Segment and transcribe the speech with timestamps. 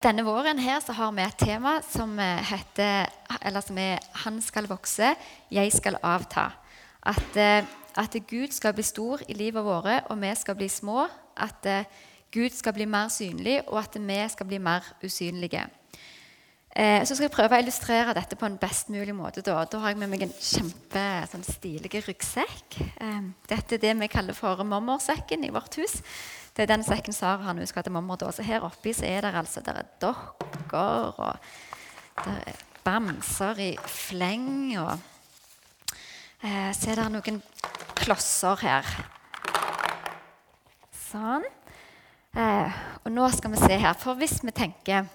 [0.00, 4.66] Denne våren her så har vi et tema som eh, heter som er 'Han skal
[4.66, 5.14] vokse,
[5.50, 6.52] jeg skal avta'.
[7.02, 7.64] At, eh,
[7.96, 11.06] at Gud skal bli stor i livet vårt, og vi skal bli små.
[11.36, 11.84] At eh,
[12.32, 15.66] Gud skal bli mer synlig, og at vi skal bli mer usynlige.
[16.76, 19.42] Så skal jeg prøve å illustrere dette på en best mulig måte.
[19.42, 22.78] Da, da har jeg med meg en kjempe sånn, stilig ryggsekk.
[23.48, 26.02] Dette er det vi kaller for mormorsekken i vårt hus.
[26.60, 28.20] Det er den sekken Sara har når hun skal til mormor.
[28.36, 31.36] Så her oppi så er det altså der er dokker og
[32.24, 34.78] der er bamser i fleng.
[34.78, 34.98] og
[36.44, 37.38] eh, Så er det noen
[37.96, 38.90] klosser her.
[40.92, 41.46] Sånn.
[42.36, 43.96] Eh, og nå skal vi se her.
[43.96, 45.08] For hvis vi tenker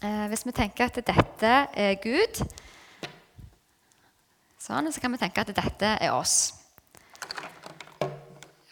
[0.00, 2.40] eh, Hvis vi tenker at dette er Gud,
[4.56, 6.59] sånn, så kan vi tenke at dette er oss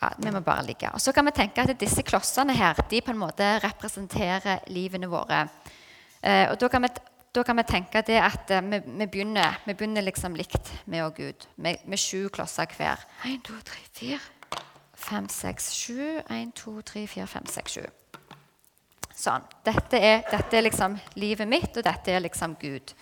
[0.01, 0.91] ja, vi må bare ligge.
[0.95, 5.11] Og Så kan vi tenke at disse klossene her, de på en måte representerer livene
[5.11, 5.47] våre.
[6.23, 6.89] Eh, og da kan, vi,
[7.35, 11.05] da kan, vi, tenke det at eh, vi, vi, begynner, vi, begynner, liksom likt med
[11.05, 13.03] og Gud, med, med sju klosser hver.
[13.27, 14.19] 1, 2, 3, 4,
[15.09, 15.95] 5, 6, 7.
[16.31, 17.87] 1, 2, 3, 4, 5, 6, 7.
[19.19, 19.47] Sånn.
[19.67, 22.95] Dette er, dette er liksom livet mitt, og dette er liksom Gud.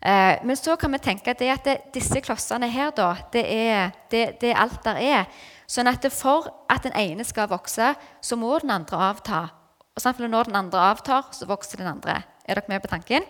[0.00, 3.90] Eh, men så kan vi tenke det at det, disse klossene her, da, det er,
[4.10, 5.24] det, det alt der er.
[5.70, 9.48] Sånn at For at den ene skal vokse, så må den andre avta.
[9.94, 12.22] Og samtidig Når den andre avtar, så vokser den andre.
[12.44, 13.22] Er dere med på tanken?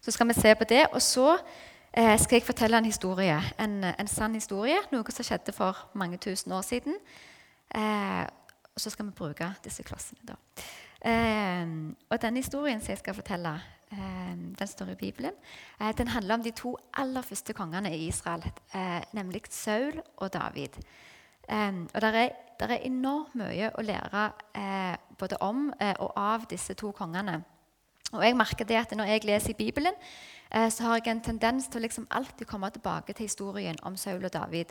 [0.00, 0.86] Så skal vi se på det.
[0.92, 1.38] Og så
[1.92, 3.40] eh, skal jeg fortelle en historie.
[3.58, 4.76] En, en, sann historie.
[4.92, 6.94] Noe som skjedde for mange tusen år siden.
[7.74, 8.26] Eh,
[8.74, 10.20] og så skal vi bruke disse klossene.
[10.28, 10.36] da.
[11.00, 11.66] Eh,
[12.10, 13.56] og denne historien som jeg skal fortelle,
[13.90, 15.32] den står i Bibelen.
[15.80, 18.42] Eh, den handler om de to aller første kongene i Israel,
[18.74, 20.78] eh, nemlig Saul og David.
[21.94, 26.74] Og det er, er, enormt mye å lære eh, både om eh, og av disse
[26.74, 27.44] to kongene.
[28.12, 29.94] Og jeg merker det at Når jeg leser i Bibelen,
[30.50, 33.96] eh, så har jeg en tendens til å liksom alltid komme tilbake til historien om
[33.96, 34.66] Saul og David.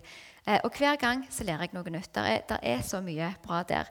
[0.47, 2.13] Eh, og hver gang så lærer jeg noe nytt.
[2.15, 3.87] Det er, er, så mye bra der.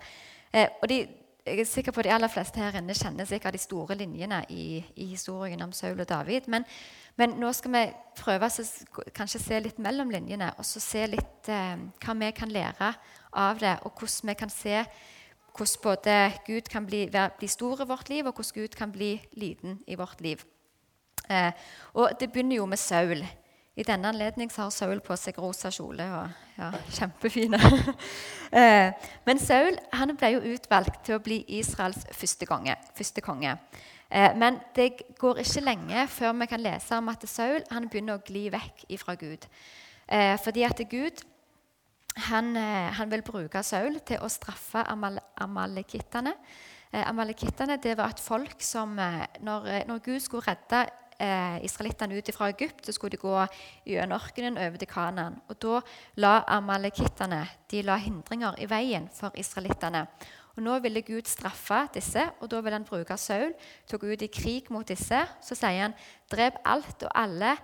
[0.52, 1.06] Eh, og de,
[1.44, 4.40] jeg er sikker på at De aller fleste her inne kjenner sikkert de store linjene
[4.48, 6.48] i, i historien om Saul og David.
[6.48, 6.64] Men,
[7.20, 7.82] men, nå skal vi
[8.16, 12.52] prøve å kanskje se litt mellom linjene og så se litt eh, hva vi kan
[12.52, 12.94] lære
[13.44, 14.80] av det, og hvordan vi kan se
[15.54, 16.16] hvordan både
[16.46, 19.98] Gud kan bli, bli, stor i vårt liv, og hvordan Gud kan bli liten i
[20.00, 20.42] vårt liv.
[21.28, 21.52] Eh,
[21.94, 23.20] og Det begynner jo med Saul.
[23.74, 26.70] I denne anledning har Saul på seg rosa kjole og ja,
[27.00, 27.58] kjempefine.
[28.54, 28.92] Eh,
[29.26, 29.74] men Saul
[30.14, 32.76] ble jo utvalgt til å bli Israels første konge.
[32.94, 33.56] Første konge.
[34.06, 38.22] Eh, men det går ikke lenge før vi kan lese om at Saul begynner å
[38.22, 39.48] gli vekk ifra Gud.
[40.06, 41.24] Eh, fordi at Gud
[42.28, 46.36] han, han vil bruke Saul til å straffe amal amalekittene.
[46.94, 50.86] Amalekittene var et folk som når, når Gud skulle redde
[51.20, 53.34] eh, israelittene ut fra Egypt, så skulle de gå
[53.86, 55.40] gjennom ørkenen over til Kanaan.
[55.48, 55.80] Og da
[56.16, 60.06] la amalekittene de la hindringer i veien for israelittene.
[60.54, 63.54] Og Nå ville Gud straffe disse, og da ville han bruke Saul
[63.90, 65.24] Tok ut i krig mot disse.
[65.42, 65.94] Så sier han,
[66.30, 67.56] 'Drep alt og alle.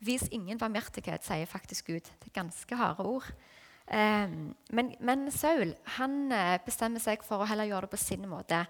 [0.00, 2.04] Vis ingen barmhjertighet', sier faktisk Gud.
[2.20, 3.32] Det er ganske harde ord.
[3.88, 4.28] Eh,
[4.70, 8.66] men, men, Saul han eh, bestemmer seg for å heller gjøre det på sin måte.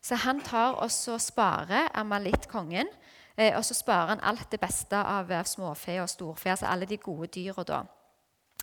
[0.00, 2.88] Så han tar også sparer Amalit-kongen
[3.38, 6.88] Eh, og så sparer han alt det beste av, av småfe og storfe, altså alle
[6.90, 7.84] de gode dyra da.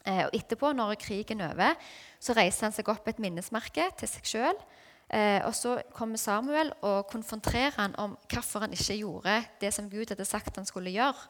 [0.05, 1.77] Eh, og etterpå, når krigen er over,
[2.19, 4.59] så reiser han seg opp et minnesmerke til seg sjøl.
[5.09, 9.89] Eh, og så kommer Samuel og konfronterer han om hvorfor han ikke gjorde det som
[9.89, 11.29] Gud hadde sagt han skulle gjøre.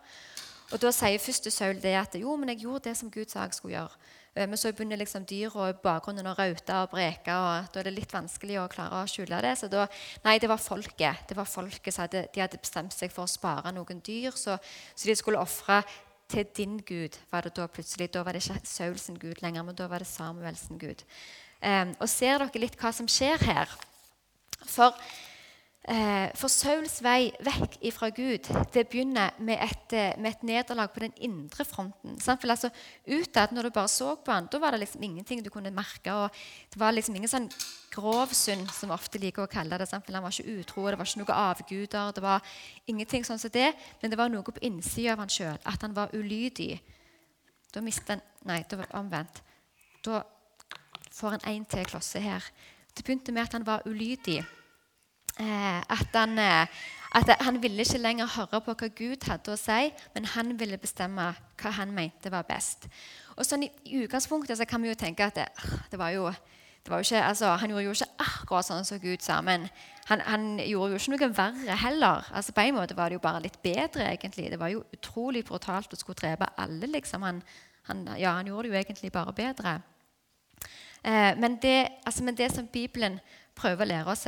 [0.73, 3.45] Og Da sier første Saul det at jo, men jeg gjorde det som Gud sa
[3.45, 3.99] jeg skulle gjøre.
[4.35, 7.87] Eh, men så begynner liksom dyra i bakgrunnen å raute og breke, og da er
[7.87, 9.53] det litt vanskelig å klare å skjule det.
[9.59, 9.85] Så da,
[10.25, 11.23] nei, det var folket.
[11.29, 14.57] Det var folket som hadde, de hadde bestemt seg for å spare noen dyr, så,
[14.95, 15.81] så de skulle ofre
[16.31, 17.15] til din Gud.
[17.31, 18.11] var det Da plutselig.
[18.13, 21.03] Da var det ikke Saul sin Gud lenger, men da var det Samuel sin Gud.
[21.61, 23.69] Um, og ser dere litt hva som skjer her?
[24.65, 24.97] For
[25.85, 30.99] for Sauls vei vekk ifra Gud det begynner med et, eh, med et nederlag på
[30.99, 32.19] den indre fronten.
[32.19, 32.69] For altså,
[33.07, 36.11] Utad, når du bare så på han, da var det liksom ingenting du kunne merke.
[36.11, 36.31] og
[36.69, 37.49] Det var liksom ingen sånn
[37.91, 39.87] grov synd, som vi ofte liker å kalle det.
[39.87, 42.11] For han var ikke utro, det var ikke noe avguder.
[42.13, 42.41] Det var
[42.87, 45.57] ingenting sånn som det, men det var noe på innsida av han sjøl.
[45.65, 46.81] At han var ulydig.
[47.71, 49.41] Da mister han Nei, det var omvendt.
[50.03, 50.21] Da
[51.11, 52.43] får han en til klosse her.
[52.93, 54.45] Det begynte med at han var ulydig.
[55.39, 56.67] Eh, at, han, eh,
[57.11, 60.79] at han ville ikke lenger høre på hva Gud hadde å si, men han ville
[60.79, 62.87] bestemme hva han mente var best.
[63.35, 65.49] Og sånn I, i utgangspunktet så kan vi jo tenke at det,
[65.91, 66.29] det var jo,
[66.85, 69.67] det var jo ikke, altså, Han gjorde jo ikke akkurat sånn som Gud sa, men
[70.07, 72.27] han, han, gjorde jo ikke noe verre heller.
[72.31, 74.05] Altså På en måte var det jo bare litt bedre.
[74.11, 74.51] egentlig.
[74.51, 76.87] Det var jo utrolig brutalt å skulle drepe alle.
[76.87, 77.25] liksom.
[77.25, 77.41] Han,
[77.89, 79.79] han, ja, han gjorde det jo egentlig bare bedre.
[81.03, 83.19] Eh, men, det, altså, men, det, som Bibelen
[83.55, 84.27] prøver å lære oss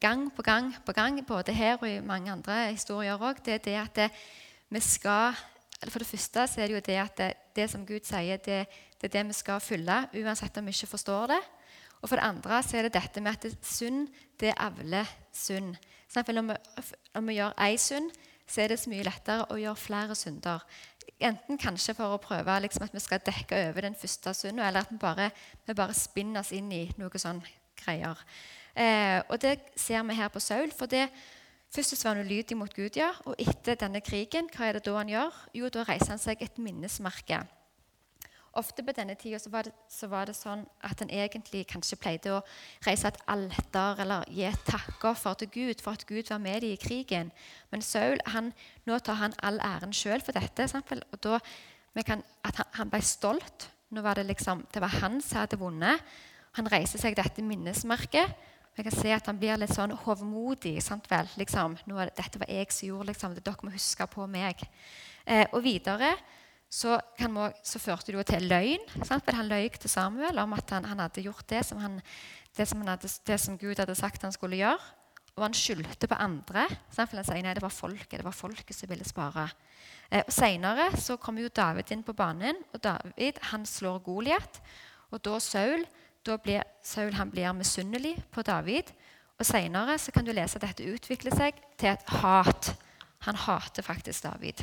[0.00, 3.64] gang på gang på gang, både her og i mange andre historier òg, det er
[3.64, 4.10] det at det,
[4.70, 5.34] vi skal
[5.82, 8.66] For det første så er det jo det at det, det som Gud sier, det,
[9.00, 11.40] det, er det vi skal fylle, uansett om vi ikke forstår det.
[12.02, 14.06] Og for det andre så er det dette med at synd,
[14.38, 15.74] det avler synd.
[16.06, 16.54] Så når vi,
[17.14, 18.10] om vi gjør én synd,
[18.46, 20.62] så er det så mye lettere å gjøre flere synder.
[21.22, 24.84] Enten kanskje for å prøve liksom, at vi skal dekke over den første synden, eller
[24.86, 25.30] at vi bare,
[25.66, 27.42] vi bare spinner oss inn i noe sånn
[27.78, 28.18] greier.
[28.76, 30.72] Eh, og det ser vi her på Saul.
[30.72, 31.08] for det,
[31.72, 34.92] Først var han ulydig mot Gud, ja, og etter denne krigen, hva er det da
[34.98, 35.36] han gjør?
[35.56, 37.38] Jo, da reiser han seg et minnesmerke.
[38.60, 41.96] Ofte på denne tida så var, det, så var det sånn at en egentlig kanskje
[41.96, 42.42] pleide å
[42.84, 46.80] reise et alter eller gi takkoffer til Gud for at Gud var med dem i
[46.80, 47.30] krigen.
[47.72, 48.52] Men Saul han,
[48.84, 50.66] nå tar han all æren sjøl for dette.
[50.68, 51.00] Eksempel.
[51.16, 51.40] Og da,
[52.04, 53.70] kan, at han, han, ble stolt.
[53.88, 56.04] Nå var det liksom, det var han som hadde vunnet.
[56.60, 58.36] Han reiser seg dette minnesmerket.
[58.72, 60.78] Vi kan se at han blir litt sånn hovmodig.
[60.82, 61.28] sant vel?
[61.36, 63.44] Liksom, nå, 'Dette var jeg som gjorde liksom, det.
[63.44, 64.68] Dere må huske på meg.'
[65.26, 66.16] Eh, og videre
[66.72, 67.28] så, vi,
[67.62, 68.86] så, førte det jo til løgn.
[69.04, 69.28] Sant?
[69.36, 72.00] Han løy til Samuel om at han, han hadde gjort det som, han,
[72.56, 74.80] det, som hadde, det som, Gud hadde sagt han skulle gjøre.
[75.36, 76.64] Og han skyldte på andre.
[76.88, 77.10] Sant?
[77.10, 79.50] For han sier nei, det var folket det var folket som ville spare.
[80.08, 84.62] Eh, og Senere så kommer jo David inn på banen, og David han slår Goliat.
[85.12, 85.84] Og da Saul,
[86.26, 88.92] da blir Saul han blir misunnelig på David.
[89.38, 92.74] Og Senere kan du lese at dette utvikler seg til et hat.
[93.26, 94.62] Han hater faktisk David.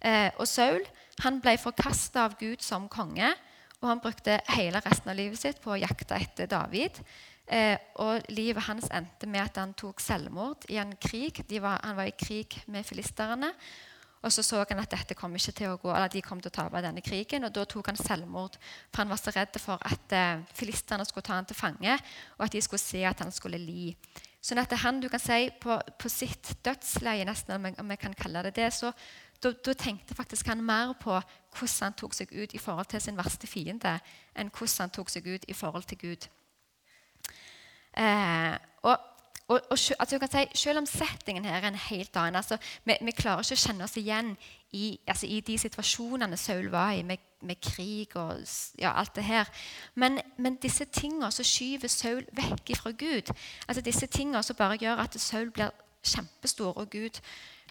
[0.00, 0.84] Eh, og Saul
[1.22, 3.28] han ble forkasta av Gud som konge,
[3.82, 6.98] og han brukte hele resten av livet sitt på å jakte etter David.
[7.46, 11.42] Eh, og livet hans endte med at han tok selvmord i en krig.
[11.50, 13.52] Var, han var i krig med filisterne.
[14.22, 16.52] Og så så han at dette kom ikke til å gå, eller de kom til
[16.52, 17.44] å tape denne krigen.
[17.44, 18.58] Og da tok han selvmord,
[18.90, 21.96] for han var så redd for at eh, filisterne skulle ta han til fange,
[22.38, 23.90] og at de skulle se at han skulle li.
[24.42, 28.42] Sånn at han du kan si, på, på sitt dødsleie, nesten, om jeg kan kalle
[28.46, 28.90] det det, så,
[29.42, 33.02] da, da, tenkte faktisk han mer på hvordan han tok seg ut i forhold til
[33.02, 33.96] sin verste fiende,
[34.38, 36.28] enn hvordan han tok seg ut i forhold til Gud.
[37.98, 38.54] Eh,
[38.86, 39.08] og,
[39.52, 43.14] og, og altså si, Selv om settingen her er en helt annen altså, vi, vi,
[43.16, 44.32] klarer ikke å kjenne oss igjen
[44.72, 48.40] i, altså, i de situasjonene Saul var i, med, med krig og
[48.80, 49.48] ja, alt det her.
[49.94, 53.32] Men, men disse tingene som skyver Saul vekk fra Gud,
[53.68, 57.20] altså disse tingene som bare gjør at Saul blir kjempestor og Gud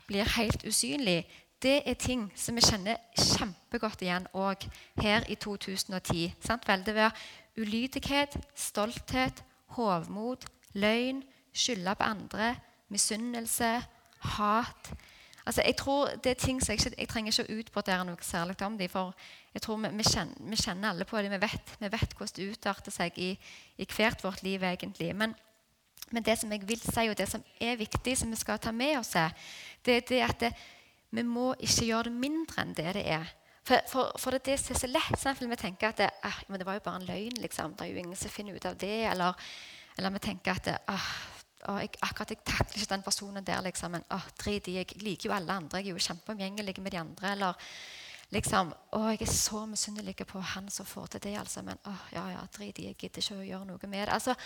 [0.08, 1.26] blir helt usynlig,
[1.62, 4.64] det er ting som vi kjenner kjempegodt igjen òg
[5.02, 6.32] her i 2010.
[6.42, 6.86] Sant vel?
[6.86, 7.14] Det var
[7.58, 9.44] ulydighet, stolthet,
[9.78, 11.22] hovmod, løgn,
[11.54, 12.56] skylde på andre,
[12.92, 13.72] misunnelse,
[14.22, 14.92] hat.
[15.46, 18.26] Altså, jeg tror det er ting som jeg, ikke, jeg trenger ikke å utbrodere noe
[18.26, 19.16] særlig om dem, for
[19.54, 21.32] jeg tror vi, vi, kjenner, vi, kjenner, alle på det.
[21.32, 23.32] Vi vet, vi vet hvordan det utarter seg i,
[23.78, 25.10] i, hvert vårt liv, egentlig.
[25.18, 25.34] Men,
[26.12, 28.72] men, det som jeg vil si, og det som er viktig, som vi skal ta
[28.76, 29.16] med oss,
[29.86, 30.54] det er det at det,
[31.12, 33.34] vi må ikke gjøre det mindre enn det det er.
[33.68, 35.18] For, for, for det det er så lett.
[35.20, 37.42] Sånn, vi tenker at det, ah, det, var jo bare en løgn.
[37.44, 37.76] Liksom.
[37.76, 39.04] Det er jo ingen som finner ut av det.
[39.10, 39.52] Eller,
[39.98, 41.12] eller vi tenker at ah,
[41.70, 43.64] å, jeg, akkurat jeg takler ikke den personen der.
[43.66, 45.82] Liksom, men å, drit i, jeg liker jo alle andre.
[45.82, 47.34] Jeg er jo kjempeomgjengelig med de andre.
[47.36, 47.74] Eller
[48.32, 51.66] liksom Å, jeg er så misunnelig på han som får til det, altså.
[51.68, 54.16] Men å, ja, ja, drit i, jeg gidder ikke å gjøre noe med det.
[54.16, 54.38] Altså,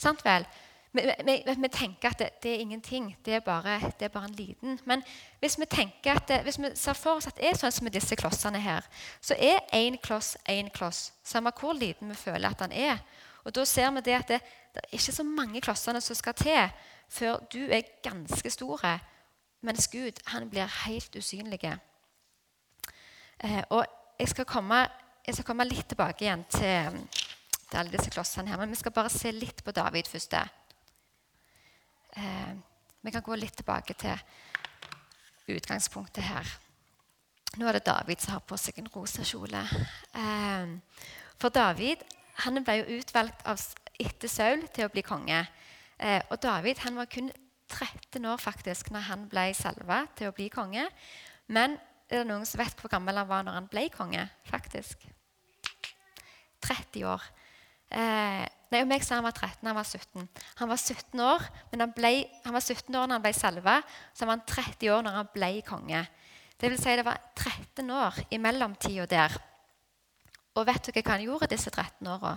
[0.00, 0.46] sant vel?
[0.92, 3.16] Vi, tenker at det, det, er ingenting.
[3.24, 4.78] Det er, bare, det er, bare, en liten.
[4.84, 5.02] Men
[5.40, 7.96] hvis vi tenker det, hvis vi ser for oss at det er sånn som med
[7.96, 8.84] disse klossene her,
[9.20, 13.00] så er én kloss én kloss, samme hvor liten vi føler at den er.
[13.44, 14.40] Og da ser vi det at det,
[14.72, 16.70] det er ikke så mange klossene som skal til
[17.12, 18.80] før du er ganske stor,
[19.60, 21.60] mens Gud han blir helt usynlig.
[23.44, 23.84] Eh, og
[24.18, 24.86] jeg skal, komme,
[25.26, 26.98] jeg skal, komme, litt tilbake igjen til,
[27.68, 30.38] til alle disse klossene her, men vi skal bare se litt på David først.
[32.16, 32.52] Eh,
[33.02, 36.48] vi kan gå litt tilbake til utgangspunktet her.
[37.58, 39.62] Nå er det David som har på seg en rosa kjole.
[40.16, 40.68] Eh,
[41.36, 42.04] for David
[42.46, 43.60] han ble jo utvalgt av,
[44.00, 45.42] etter Saul til å bli konge.
[45.98, 47.30] Eh, og David han var kun
[47.72, 50.84] 13 år faktisk når han ble salva til å bli konge.
[51.52, 54.26] Men er det noen som vet hvor gammel han var når han ble konge?
[54.50, 55.06] faktisk?
[56.62, 57.22] 30 år.
[57.92, 60.28] Eh, nei, om jeg sa han var 13, han var 17.
[60.60, 62.12] Han var 17 år men han, ble,
[62.44, 63.78] han var 17 år når han ble salva,
[64.14, 66.04] så var han 30 år når han ble konge.
[66.60, 69.34] Det vil si det var 13 år i mellomtida der.
[70.54, 72.36] Og vet dere hva han gjorde disse 13 åra?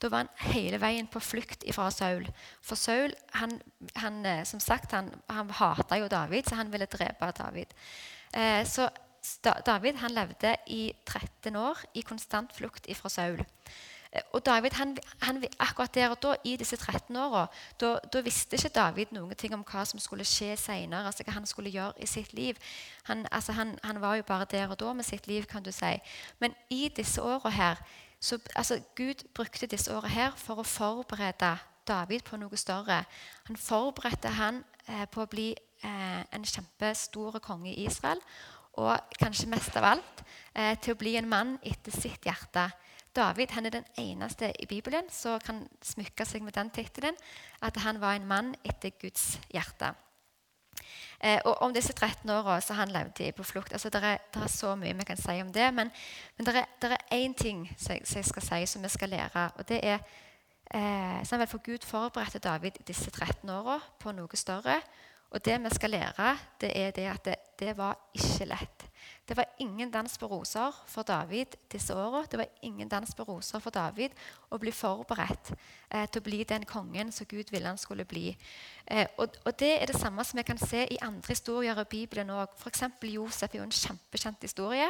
[0.00, 2.24] Da var han hele veien på flukt fra Saul.
[2.64, 3.58] For Saul, han,
[4.00, 7.76] han eh, som sagt, han, han hata jo David, så han ville drepe David.
[8.32, 8.88] Eh, så
[9.66, 13.42] David han levde i 13 år i konstant flukt fra Saul.
[14.12, 17.46] Eh, og David, han, han, akkurat der og da, i disse 13 åra,
[17.80, 21.36] da, da, visste ikke David noen ting om hva som skulle skje seinere, altså hva
[21.36, 22.58] han skulle gjøre i sitt liv.
[23.10, 25.72] Han, altså han, han, var jo bare der og da med sitt liv, kan du
[25.72, 25.98] si.
[26.40, 27.84] Men i disse åra her
[28.20, 31.54] så, altså, Gud brukte disse årene her for å forberede
[31.88, 33.02] David på noe større.
[33.48, 38.20] Han forberedte han eh, på å bli eh, en kjempestor konge i Israel.
[38.80, 40.22] Og kanskje mest av alt
[40.54, 42.68] eh, til å bli en mann etter sitt hjerte.
[43.16, 47.16] David han er den eneste i Bibelen som kan smykke seg med den tittelen
[47.64, 49.90] at han var en mann etter Guds hjerte.
[51.20, 54.46] Eh, og Om disse 13 åra så han levde på flukt altså Det er, er,
[54.48, 55.74] så mye vi kan si om det.
[55.74, 55.90] Men,
[56.36, 59.50] men det er én ting som jeg, som jeg, skal si, som vi skal lære.
[59.58, 59.98] og det er
[60.74, 64.80] eh, sånn For Gud forberedte David disse 13 åra på noe større.
[65.30, 68.89] Og det vi skal lære, det er det at det, det var ikke lett.
[69.30, 72.24] Det var ingen dans på roser for David disse åra.
[72.30, 74.10] Det var ingen dans på roser for David
[74.50, 78.32] å bli forberedt eh, til å bli den kongen som Gud ville han skulle bli.
[78.90, 81.84] Eh, og, og, Det er det samme som vi kan se i andre historier i
[81.92, 82.56] Bibelen òg.
[82.58, 82.82] F.eks.
[83.06, 84.88] Josef er jo en kjempekjent historie.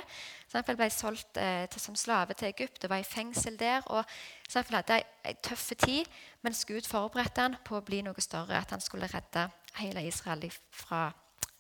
[0.55, 3.85] Han ble solgt eh, til, som slave til Egypt og var i fengsel der.
[3.93, 4.09] og
[4.55, 6.09] Han hadde ei tøff tid,
[6.41, 8.57] mens Gud forberedte han på å bli noe større.
[8.57, 9.51] At han skulle redde
[9.83, 11.11] hele Israel fra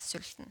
[0.00, 0.48] sulten.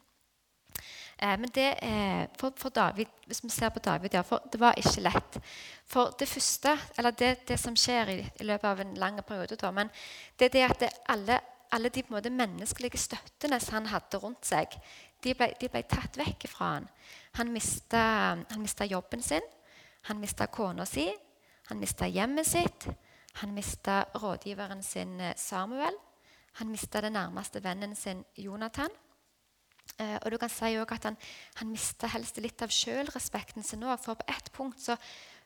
[1.22, 4.60] Eh, men det, eh, for, for, David, hvis vi ser på David, ja, for det
[4.60, 5.40] var ikke lett.
[5.86, 9.58] For det første, eller det, det som skjer i, i, løpet av en lang periode,
[9.60, 9.92] da, men
[10.40, 11.40] det er det at det, alle,
[11.72, 14.80] alle, de måte, menneskelige støttene som han hadde rundt seg,
[15.24, 16.88] de ble, de ble tatt vekk fra han.
[17.36, 19.44] Han mista jobben sin,
[20.08, 21.10] han mista kona si,
[21.68, 22.88] han mista hjemmet sitt,
[23.42, 26.00] han mista rådgiveren sin eh, Samuel,
[26.60, 28.90] han mista den nærmeste vennen sin Jonathan.
[29.98, 31.18] Eh, og du kan si at Han,
[31.56, 34.00] han mista helst litt av sjølrespekten sin òg.
[34.00, 34.98] For på ett punkt så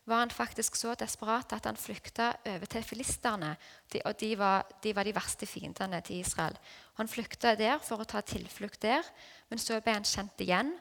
[0.06, 3.56] var han faktisk så desperat at han flykta over til filisterne.
[3.92, 6.58] De, og de var, de var, de verste fiendene til Israel.
[7.00, 9.04] Han flykta der for å ta tilflukt der,
[9.50, 10.74] men så ble han kjent igjen.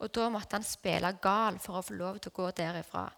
[0.00, 3.10] Og da måtte han spille gal for å få lov til å gå derifra.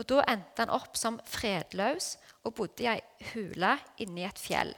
[0.00, 2.14] Og Da endte han opp som fredløs
[2.44, 3.00] og bodde i ei
[3.34, 4.72] hule inni et fjell.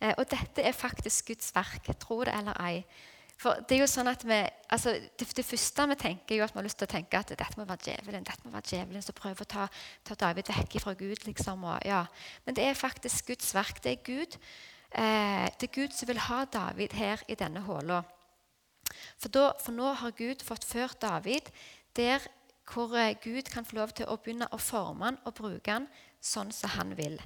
[0.00, 2.82] Eh, og dette er faktisk Guds verk, tro det eller ei.
[3.42, 4.38] For Det er jo sånn at vi,
[4.70, 7.18] altså det, det, første vi tenker, er jo at vi har lyst til å tenke
[7.18, 9.64] at dette må være djevelen dette må være djevelen som prøver å ta,
[10.06, 11.24] ta, David vekk fra Gud.
[11.26, 12.04] liksom, og, ja.
[12.46, 13.82] Men det er faktisk Guds verk.
[13.82, 14.36] Det er Gud,
[14.94, 18.02] eh, det er Gud som vil ha David her i denne håla.
[19.18, 21.50] For, for, nå har Gud fått ført David
[21.98, 22.22] der
[22.70, 25.90] hvor eh, Gud kan få lov til å begynne å forme han og bruke han
[26.22, 27.18] sånn som han vil.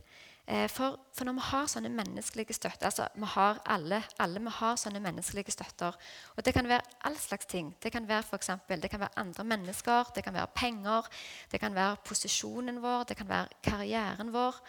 [0.49, 4.53] Eh, for, for, når vi har sånne menneskelige støtter altså vi har alle, alle vi
[4.61, 5.97] har sånne menneskelige støtter.
[6.37, 7.73] Og det kan være all slags ting.
[7.83, 11.09] Det kan være for eksempel, det kan være andre mennesker, det kan være penger,
[11.51, 14.61] det kan være posisjonen vår, det kan være karrieren vår.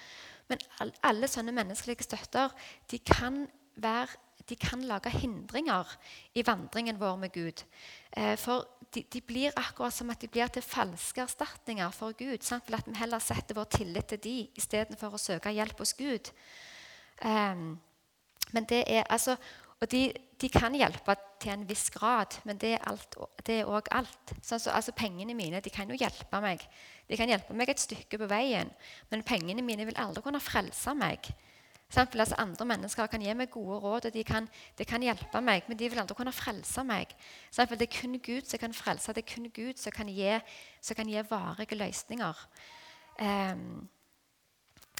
[0.50, 2.57] Men all, alle sånne menneskelige støtter
[2.89, 3.46] de kan
[3.77, 4.17] være
[4.49, 5.89] de kan lage hindringer
[6.35, 7.63] i vandringen vår med Gud.
[8.17, 12.43] Eh, for de, de, blir akkurat som at de blir til falske erstatninger for Gud.
[12.43, 12.65] Sant?
[12.67, 16.31] For at vi heller setter vår tillit til de istedenfor å søke hjelp hos Gud.
[17.21, 17.75] Um,
[18.55, 19.35] men det er altså,
[19.81, 20.07] Og de,
[20.41, 24.31] de, kan hjelpe til en viss grad, men det er òg alt.
[24.41, 26.63] Sånn, så, altså, pengene mine de kan jo hjelpe meg.
[27.05, 28.71] De kan hjelpe meg et stykke på veien,
[29.11, 31.29] men pengene mine vil aldri kunne frelse meg.
[31.88, 35.39] Eksempel, altså andre mennesker kan gi meg gode råd, og de kan, de kan, hjelpe
[35.41, 37.13] meg, men de vil aldri kunne frelse meg.
[37.48, 39.13] Eksempel, det er kun Gud som kan frelse.
[39.15, 40.34] Det er kun Gud som kan gi,
[40.84, 42.41] som kan gi varige løsninger.
[43.24, 43.88] Um,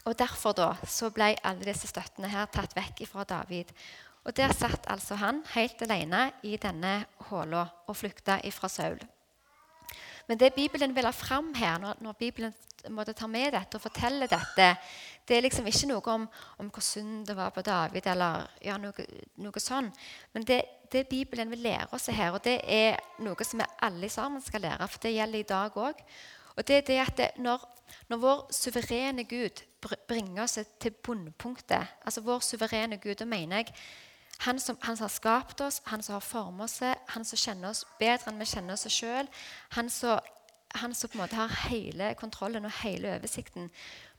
[0.08, 3.76] og Derfor da, så ble alle disse støttene her tatt vekk fra David.
[4.24, 9.00] Og Der satt altså han helt alene i denne håla og flykta fra Saul.
[10.28, 12.56] Men det Bibelen vil ha fram her, når, når Bibelen
[12.94, 14.68] måtte ta med dette og fortelle dette,
[15.28, 16.26] det er liksom ikke noe om,
[16.62, 19.08] om hvor synd det var på David, eller ja, noe,
[19.44, 19.90] noe sånn.
[20.36, 24.10] Men det, det, Bibelen vil lære oss her, og det er noe som vi alle
[24.12, 26.04] sammen skal lære, for det gjelder i dag òg.
[26.58, 27.64] Og det er det at det, når,
[28.10, 29.64] når, vår suverene Gud
[30.08, 33.76] bringer oss til bunnpunktet, altså vår suverene Gud, da mener jeg
[34.46, 37.72] han som, han som, har skapt oss, han som har formet oss, han som kjenner
[37.74, 39.30] oss bedre enn vi kjenner oss sjøl.
[39.76, 39.90] Han,
[40.82, 43.72] han, som på en måte har hele kontrollen og hele oversikten.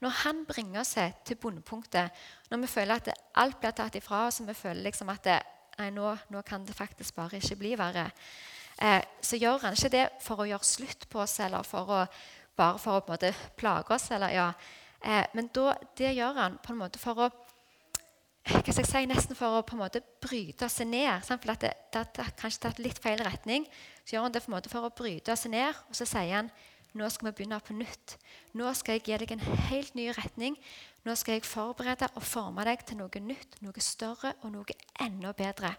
[0.02, 2.10] Når han bringer oss til bondepunktet,
[2.50, 5.38] når vi føler at alt blir tatt ifra oss, og vi føler liksom at det,
[5.78, 8.08] nei, nå, nå, kan det faktisk bare ikke bli verre,
[8.82, 12.02] eh, så gjør han ikke det for å gjøre slutt på oss eller for å,
[12.58, 14.10] bare for å på en måte plage oss.
[14.10, 14.52] eller ja,
[15.04, 17.30] Eh, men da, det gjør han på en måte for å
[18.48, 21.24] hva skal jeg si, nesten for å på en måte bryte seg ned.
[21.26, 23.66] For at det, det, det har kanskje tatt litt feil retning.
[24.04, 26.40] Så gjør han det for, en måte for å bryte seg ned, og så sier
[26.40, 26.52] han
[26.96, 28.16] nå skal vi begynne på nytt.
[28.56, 30.56] Nå skal jeg gi deg en helt ny retning.
[31.04, 35.34] Nå skal jeg forberede og forme deg til noe nytt, noe større og noe enda
[35.36, 35.74] bedre.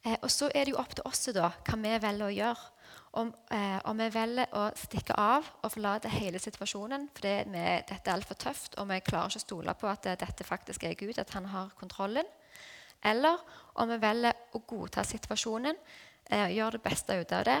[0.00, 2.70] Eh, og så er det jo opp til oss da, hva vi velger å gjøre.
[3.12, 8.06] Om, eh, om, vi velger å stikke av og forlate hele situasjonen fordi vi, dette
[8.06, 11.18] er altfor tøft, og vi klarer ikke å stole på at dette faktisk er Gud,
[11.18, 12.28] at han har kontrollen.
[13.02, 13.42] Eller
[13.82, 15.76] om vi velger å godta situasjonen,
[16.30, 17.58] eh, gjøre det beste ut av det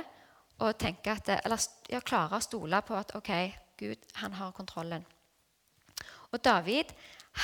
[0.60, 3.30] og tenke at, eller ja, klare å stole på at ok,
[3.80, 5.06] Gud han har kontrollen.
[6.30, 6.92] Og David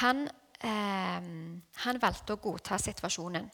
[0.00, 0.26] han,
[0.60, 1.30] eh,
[1.82, 3.50] han valgte å godta situasjonen.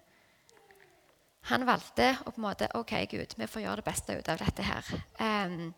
[1.50, 4.38] Han valgte å på en måte OK, Gud, vi får gjøre det beste ut av
[4.38, 4.90] dette her.
[5.18, 5.72] Um,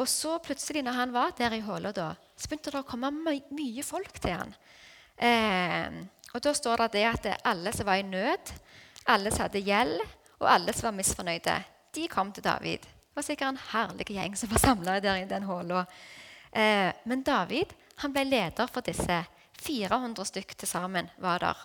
[0.00, 3.36] og så plutselig, når han var der i håla, så begynte det å komme my
[3.54, 4.54] mye folk til han.
[5.20, 6.00] Um,
[6.34, 8.54] og da står det det at alle som var i nød,
[9.12, 10.00] alle som hadde gjeld,
[10.40, 11.58] og alle som var misfornøyde,
[11.94, 12.82] de kom til David.
[12.88, 15.84] Det var sikkert en herlig gjeng som var samla der i den håla.
[16.50, 19.20] Uh, men David han ble leder for disse.
[19.62, 21.60] 400 stykk til sammen var der.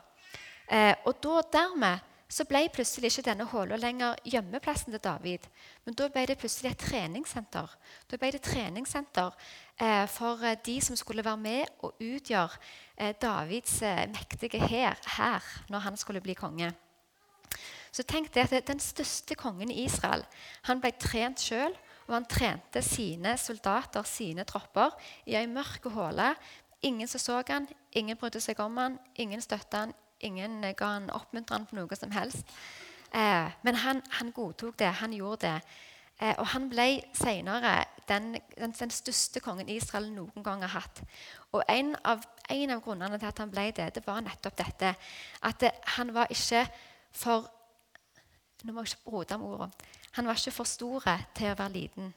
[0.70, 5.48] Uh, og da dermed så ble plutselig ikke denne håla lenger gjemmeplassen til David.
[5.86, 7.72] Men da ble det plutselig et treningssenter.
[8.06, 9.34] Da ble det treningssenter
[9.82, 12.62] eh, for eh, de som skulle være med og utgjøre
[12.98, 16.70] eh, Davids eh, mektige hær her når han skulle bli konge.
[17.92, 20.22] Så tenk det at Den største kongen i Israel
[20.70, 21.74] han ble trent sjøl.
[22.10, 24.96] Og han trente sine soldater, sine tropper,
[25.30, 26.32] i ei mørk håle.
[26.82, 31.10] Ingen som så han, ingen brydde seg om han, ingen støtta han, Ingen ga han
[31.16, 32.48] oppmuntrende på noe som helst.
[33.12, 34.92] Eh, men han, han, godtok det.
[35.02, 35.62] Han gjorde det.
[36.20, 41.02] Eh, og han ble senere den, den, den, største kongen Israel noen gang har hatt.
[41.52, 44.94] Og en av, en av, grunnene til at han ble det, det var nettopp dette.
[45.48, 46.66] At det, han var ikke
[47.16, 47.48] for
[48.60, 49.92] Nå må jeg ikke rote med ordene.
[50.18, 52.10] Han var ikke for store til å være liten.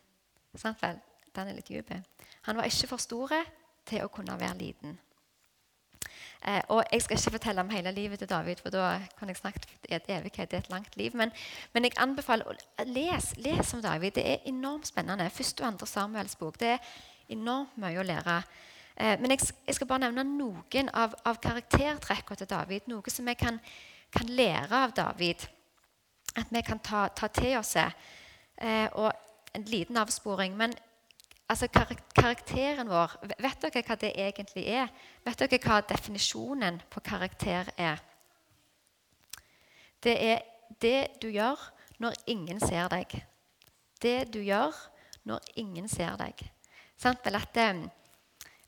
[0.58, 0.96] Sant vel?
[1.30, 1.92] Den er litt dyp.
[2.48, 3.38] Han var ikke for store
[3.86, 4.96] til å kunne være liten.
[6.46, 9.36] Eh, og Jeg skal ikke fortelle om hele livet til David, for da kan jeg
[9.36, 10.50] snakke i et evighet.
[10.50, 11.10] Det er et langt liv.
[11.14, 11.30] Men,
[11.72, 14.10] men jeg anbefaler å lese les om David.
[14.10, 15.30] Det er enormt spennende.
[15.30, 16.58] Første og andre Samuels bok.
[16.60, 16.78] Det er
[17.28, 18.42] enormt mye å lære.
[18.96, 22.88] Eh, men jeg, jeg, skal bare nevne noen av, av karaktertrekkene til David.
[22.90, 23.60] Noe som vi kan,
[24.10, 25.46] kan, lære av David.
[26.34, 27.76] At vi kan ta, ta til oss.
[27.76, 29.12] Eh, og
[29.54, 30.56] en liten avsporing.
[30.56, 30.74] men
[31.50, 34.88] altså karakteren vår Vet dere hva det egentlig er?
[35.24, 38.00] Vet dere hva definisjonen på karakter er?
[40.02, 40.42] Det er
[40.82, 41.60] det du gjør
[42.02, 43.12] når ingen ser deg.
[44.02, 44.74] Det du gjør
[45.28, 46.40] når ingen ser deg.
[47.02, 47.84] At, um,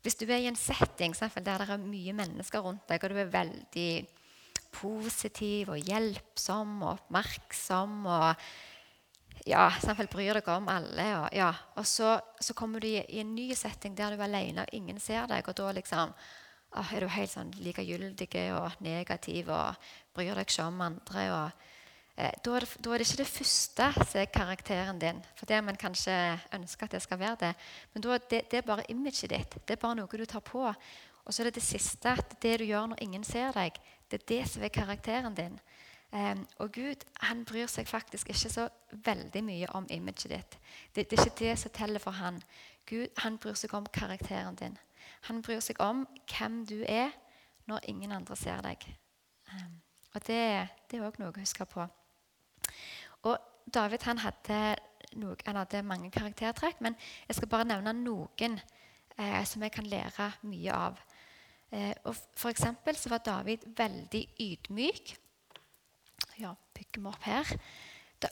[0.03, 3.19] hvis du er i en setting der det er mye mennesker rundt deg, og du
[3.19, 3.91] er veldig
[4.75, 8.47] positiv og hjelpsom og oppmerksom og
[9.45, 11.05] ja, samtidig bryr deg om alle.
[11.19, 11.51] Og, ja.
[11.77, 14.73] og så, så, kommer du i, i, en ny setting der du er alene og
[14.73, 15.45] ingen ser deg.
[15.45, 16.13] Og da liksom,
[16.73, 21.27] å, er du helt sånn likegyldig og negativ og bryr deg ikke om andre.
[21.35, 21.67] Og,
[22.17, 25.21] eh, da, er det, da, er det, ikke det første som er karakteren din.
[25.37, 26.17] For det man kanskje
[26.57, 27.53] ønsker at det skal være det.
[27.93, 29.59] Men da, det, det er bare imaget ditt.
[29.61, 30.65] Det er bare noe du tar på.
[31.25, 33.77] Og så er det det siste, at det du gjør når ingen ser deg,
[34.09, 35.61] det er det som er karakteren din.
[36.15, 38.69] Um, og Gud han bryr seg faktisk ikke så
[39.03, 40.57] veldig mye om imaget ditt.
[40.95, 42.37] Det, det, er ikke det som teller for han.
[42.87, 44.77] Gud han bryr seg om karakteren din.
[45.27, 47.11] Han bryr seg om hvem du er
[47.67, 48.85] når ingen andre ser deg.
[49.51, 49.81] Um,
[50.13, 50.39] og det,
[50.91, 51.83] det er òg noe å huske på.
[53.27, 53.35] Og
[53.73, 54.61] David han hadde,
[55.19, 56.95] noe, han hadde mange karaktertrekk, men
[57.27, 58.55] jeg skal bare nevne noen
[59.17, 61.03] eh, som jeg kan lære mye av.
[61.75, 65.15] Eh, og for så var David veldig ydmyk
[66.41, 67.51] ja, bygger vi opp her.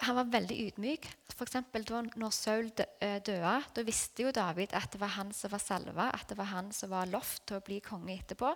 [0.08, 1.06] Han var veldig ydmyk.
[1.34, 5.34] For eksempel, da når Saul eh, døde, da visste jo David at det var han
[5.36, 8.54] som var salva, at det var han som var lovt til å bli konge etterpå.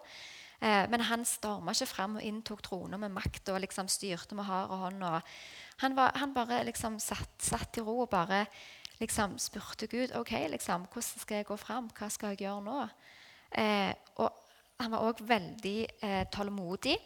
[0.59, 4.47] Eh, men han storma ikke fram og inntok trona med makt og liksom styrte med
[4.47, 5.05] hard hånd.
[5.83, 8.45] Han, var, han, bare liksom satt, satt, i ro og bare
[8.97, 11.91] liksom spurte Gud ok, liksom, hvordan skal jeg gå fram.
[11.93, 12.79] Hva skal jeg gjøre nå?
[13.61, 14.31] Eh, og
[14.81, 16.97] han var òg veldig eh, tålmodig.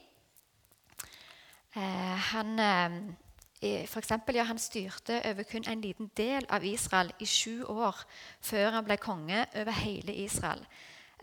[1.76, 7.14] Eh, han, eh, for eksempel, ja, han styrte over kun en liten del av Israel
[7.20, 7.96] i sju år
[8.42, 10.66] før han ble konge over hele Israel.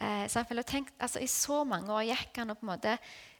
[0.00, 2.98] Eh, så tenkt, altså, I så mange år gikk han og på en måte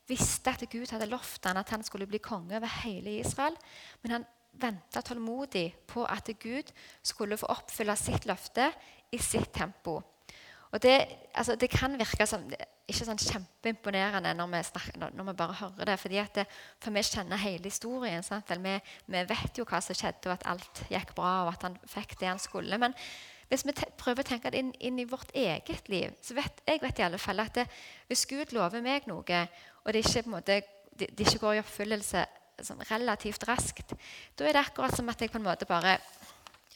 [0.09, 3.57] visste at Gud hadde lovt han at han skulle bli konge over hele Israel.
[4.03, 8.73] Men han venta tålmodig på at Gud skulle få oppfylle sitt løfte
[9.13, 10.03] i sitt tempo.
[10.73, 10.97] Og det,
[11.35, 12.45] altså, det kan virke som
[12.89, 15.97] ikke sånn kjempeimponerende når vi, snakker, når vi bare hører det.
[16.01, 16.45] fordi det,
[16.81, 18.25] For vi kjenner hele historien.
[18.25, 18.77] Vi,
[19.07, 22.17] vi, vet jo hva som skjedde, og at alt gikk bra, og at han fikk
[22.21, 22.79] det han skulle.
[22.81, 22.97] Men
[23.49, 26.83] hvis vi prøver å tenke det inn, inn, i vårt eget liv, så vet jeg
[26.83, 27.67] vet i alle fall at det,
[28.09, 29.45] hvis Gud lover meg noe,
[29.85, 30.61] og det ikke, måte,
[30.93, 32.25] det, ikke går i oppfyllelse
[32.65, 33.95] sånn relativt raskt,
[34.37, 35.97] da er det akkurat som at jeg på en måte bare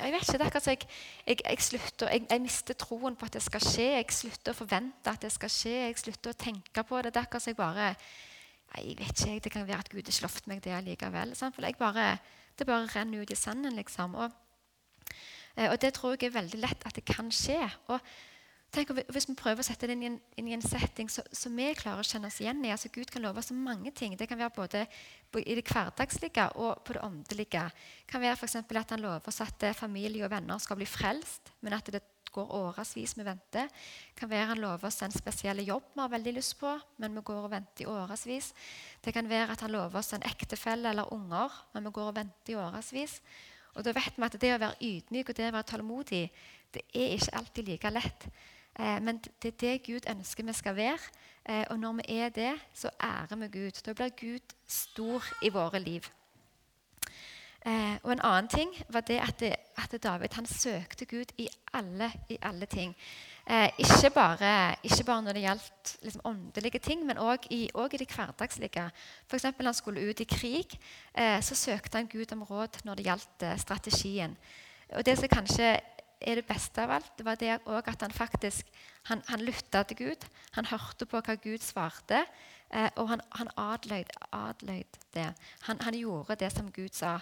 [0.00, 0.86] jeg vet ikke, det er akkurat jeg,
[1.26, 3.88] jeg, jeg, slutter, jeg, jeg, mister troen på at det skal skje.
[3.98, 5.74] Jeg slutter å forvente at det skal skje.
[5.86, 7.12] Jeg slutter å tenke på det.
[7.12, 7.88] Det er akkurat som jeg bare
[8.72, 11.34] jeg vet ikke, Det kan være at Gud har lovte meg det likevel.
[11.36, 12.06] For bare,
[12.58, 13.76] det bare renner ut i sanden.
[13.76, 14.14] liksom.
[14.14, 14.30] Og,
[15.56, 17.60] eh, og det tror jeg er veldig lett at det kan skje.
[17.88, 18.00] Og
[18.72, 21.58] Tenk Hvis vi prøver å sette det inn i en, inn i en setting som
[21.58, 24.14] vi klarer å kjenne oss igjen i altså Gud kan love så mange ting.
[24.16, 24.86] Det kan være både
[25.36, 27.66] i det hverdagslige og på det åndelige.
[27.68, 30.88] Det kan være for at Han lover oss at eh, familie og venner skal bli
[30.88, 32.00] frelst, men at det
[32.32, 33.68] går årevis vi venter.
[33.68, 37.20] Det kan være Han lover oss en spesiell jobb vi har veldig lyst på, men
[37.20, 38.54] vi går og venter i årevis.
[39.04, 42.16] Det kan være at Han lover oss en ektefelle eller unger, men vi går og
[42.22, 43.20] venter i årevis.
[43.76, 46.24] Og da vet vi at det å være ydmyk og det å være tålmodig
[46.72, 48.26] det er ikke alltid like lett.
[48.78, 50.98] Eh, men det er det Gud ønsker vi skal være.
[51.48, 53.82] Eh, og når vi er det, så ærer vi Gud.
[53.86, 56.08] Da blir Gud stor i våre liv.
[57.66, 61.48] Eh, og En annen ting var det at, det, at David han søkte Gud i
[61.72, 62.96] alle, i alle ting.
[63.78, 68.12] Ikke, bare, ikke, bare, når det gjaldt liksom, åndelige ting, men òg i, i, det
[68.14, 68.90] hverdagslige.
[69.30, 69.42] F.eks.
[69.42, 70.78] når han skulle ut i krig,
[71.40, 74.36] så søkte han Gud om råd når det gjaldt strategien.
[74.92, 75.80] Og Det som kanskje
[76.26, 78.68] er det beste av alt, det var det at han faktisk
[79.08, 80.26] han, han lytta til Gud.
[80.56, 82.20] Han hørte på hva Gud svarte,
[82.70, 85.26] eh, og han, han adløyd, adløyd, det.
[85.66, 87.16] Han, han, gjorde det som Gud sa.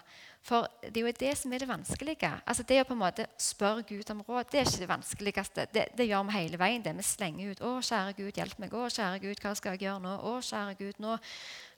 [0.45, 2.33] For det er jo det som er det vanskelige.
[2.45, 5.67] Altså Det å på en måte spørre Gud om råd, det er ikke det vanskeligste.
[5.73, 6.85] Det, det gjør vi hele veien.
[6.85, 9.89] det Vi slenger ut 'Å, kjære Gud, hjelp meg.' 'Å, kjære Gud, hva skal jeg
[9.89, 11.19] gjøre nå?' 'Å, kjære Gud, nå,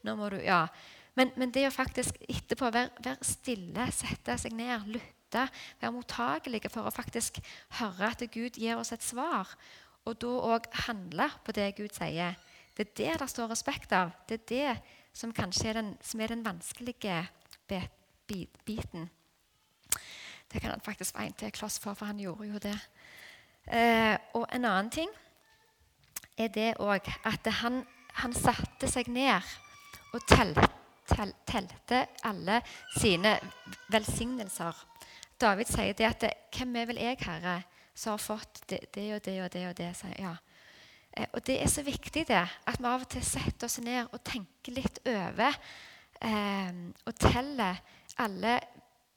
[0.03, 0.67] nå må du Ja.
[1.15, 5.49] Men, men, det å faktisk etterpå være, være stille, sette seg ned, lytte lytte,
[5.81, 7.41] være mottagelige for å faktisk
[7.79, 9.49] høre at Gud gir oss et svar.
[10.05, 12.37] Og da òg handle på det Gud sier.
[12.77, 14.11] Det er det det står respekt av.
[14.29, 17.29] Det er det som kanskje er den, er den vanskelige
[18.65, 19.11] biten.
[20.53, 22.79] Det kan han faktisk være en til kloss for, for han gjorde jo det.
[23.67, 25.11] Eh, og en annen ting
[26.37, 29.41] er det òg at han, han, satte seg ned
[30.13, 30.67] og telte,
[31.07, 32.61] tel, telte alle
[32.97, 33.37] sine
[33.93, 34.92] velsignelser.
[35.43, 36.25] David sier det at
[36.55, 37.63] 'Hvem er vel jeg, Herre,
[37.95, 40.37] som har fått det, det og det og det?' og det, sier ja.
[41.17, 44.07] Eh, og det er så viktig det, at vi av og til setter oss ned
[44.13, 45.59] og tenker litt over
[46.23, 46.73] eh,
[47.05, 47.83] og teller
[48.23, 48.61] alle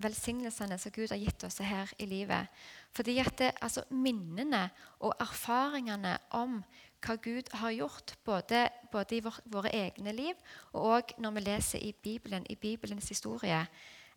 [0.04, 2.48] velsignelsene som Gud har gitt oss her i livet.
[2.92, 6.64] Fordi at det, altså, Minnene og erfaringene om
[7.06, 10.34] hva Gud har gjort, både, både i vår, våre egne liv
[10.74, 13.62] og når vi leser i Bibelen, i Bibelens historie,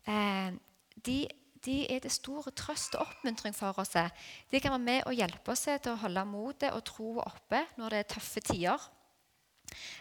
[0.08, 0.52] eh,
[1.06, 1.28] de
[1.64, 3.96] de er til stor trøst og oppmuntring for oss.
[4.50, 7.94] De kan være med og hjelpe oss til å holde motet og troa oppe når
[7.94, 8.88] det er tøffe tider.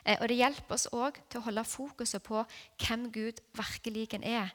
[0.05, 2.43] Eh, og det hjelper oss òg til å holde fokuset på
[2.83, 4.53] hvem Gud virkelig er.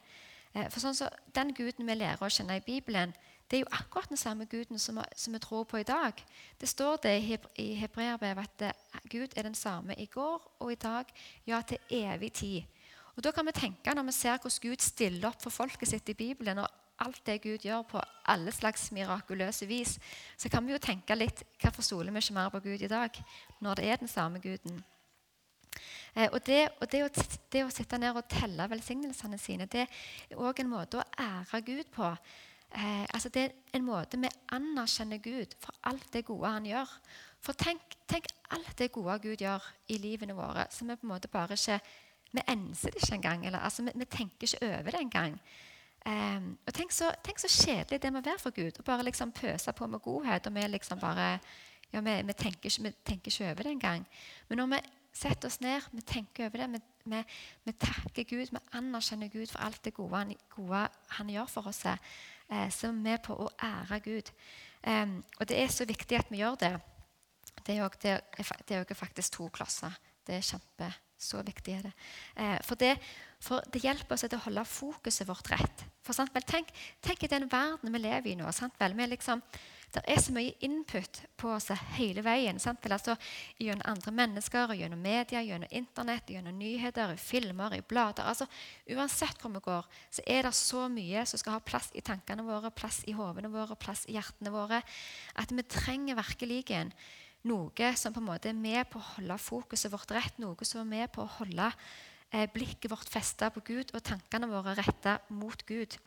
[0.53, 3.13] Eh, for sånn så, Den guden vi lærer å kjenne i Bibelen,
[3.49, 6.13] det er jo akkurat den samme guden som, vi tror på i dag.
[6.57, 7.17] Det står det
[7.61, 11.05] i Hebreerbrevet at eh, Gud er den samme i går og i dag,
[11.45, 12.63] ja, til evig tid.
[13.15, 16.09] Og da kan vi tenke Når vi ser hvordan Gud stiller opp for folket sitt
[16.09, 19.97] i Bibelen, og alt det Gud gjør på alle slags mirakuløse vis,
[20.37, 23.23] så kan vi jo tenke litt hvorfor stoler vi ikke mer på Gud i dag,
[23.59, 24.83] når det er den samme Guden?
[26.15, 27.09] Eh, og, det, og det, å,
[27.51, 31.63] det, å, sitte ned og telle velsignelsene sine, det er òg en måte å ære
[31.65, 32.09] Gud på.
[32.73, 36.95] Eh, altså det er en måte vi anerkjenner Gud for alt det gode han gjør.
[37.43, 41.15] For tenk, tenk alt det gode Gud gjør i livene våre, som vi på en
[41.15, 41.81] måte bare ikke
[42.33, 43.43] Vi enser det ikke engang.
[43.45, 45.35] Eller, altså, vi, vi tenker ikke over det engang.
[46.03, 49.31] Um, og tenk så, tenk så, kjedelig det må være for Gud å bare liksom
[49.31, 50.47] pøse på med godhet.
[50.47, 51.37] og Vi liksom bare,
[51.93, 54.05] ja, vi, vi, tenker ikke, vi, tenker ikke, over det engang.
[54.49, 54.81] Men når vi
[55.13, 57.23] setter oss ned, vi tenker over det, vi,
[57.63, 60.87] vi takker Gud, vi anerkjenner Gud for alt det gode han, gode
[61.17, 64.33] han gjør for oss, eh, så er vi med på å ære Gud.
[64.83, 66.73] Um, og det er så viktig at vi gjør det.
[67.63, 69.93] Det er jo faktisk to klosser.
[70.27, 70.89] Det er kjempe,
[71.19, 71.93] så viktig er det.
[72.35, 72.97] Eh, for det
[73.43, 75.85] for det hjelper oss til å holde fokuset vårt rett.
[76.03, 76.69] For, vel, tenk,
[77.03, 78.47] tenk, i den verden vi lever i nå.
[78.47, 79.41] Vi, liksom,
[79.93, 82.59] det er så mye input på oss hele veien.
[82.59, 82.83] Sant?
[82.91, 83.15] Altså,
[83.61, 88.27] gjennom andre mennesker, gjennom media, gjennom Internett, gjennom nyheter, filmer, i blader.
[88.31, 88.47] Altså,
[88.95, 92.47] uansett hvor vi går, så er det så mye som skal ha plass i tankene
[92.47, 94.79] våre, plass i hodene våre, plass i hjertene våre,
[95.39, 96.63] at vi trenger virkelig
[97.43, 100.79] noe som på en måte er med på å holde fokuset vårt rett, noe som
[100.83, 101.69] er med på å holde
[102.53, 105.97] blikket vårt festa på Gud og tankene våre retta mot Gud.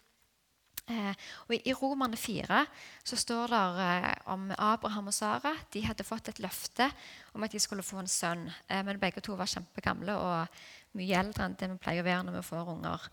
[0.87, 1.15] Eh,
[1.51, 2.61] og I Romerne 4
[3.03, 5.51] så står det eh, om Abraham og Sara.
[5.75, 6.87] De hadde fått et løfte
[7.35, 8.45] om at de skulle få en sønn.
[8.71, 10.61] Eh, men begge to var kjempegamle og
[10.97, 13.11] mye eldre enn det vi pleier å være når vi får unger.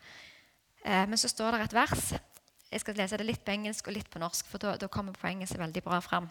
[0.83, 2.13] Eh, men så står det et vers.
[2.69, 5.49] Jeg skal lese det litt på engelsk og litt på norsk, for da, kommer poenget
[5.49, 6.29] seg veldig bra fram.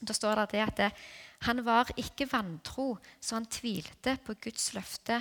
[0.00, 1.00] Da står det, at
[1.44, 5.20] han var ikke vantro, så han tvilte på Guds løfte.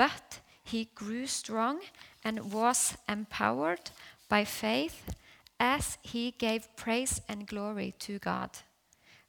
[0.00, 1.80] But he grew strong
[2.24, 3.90] and was empowered
[4.30, 5.14] by faith
[5.58, 8.48] as he gave praise and glory to God.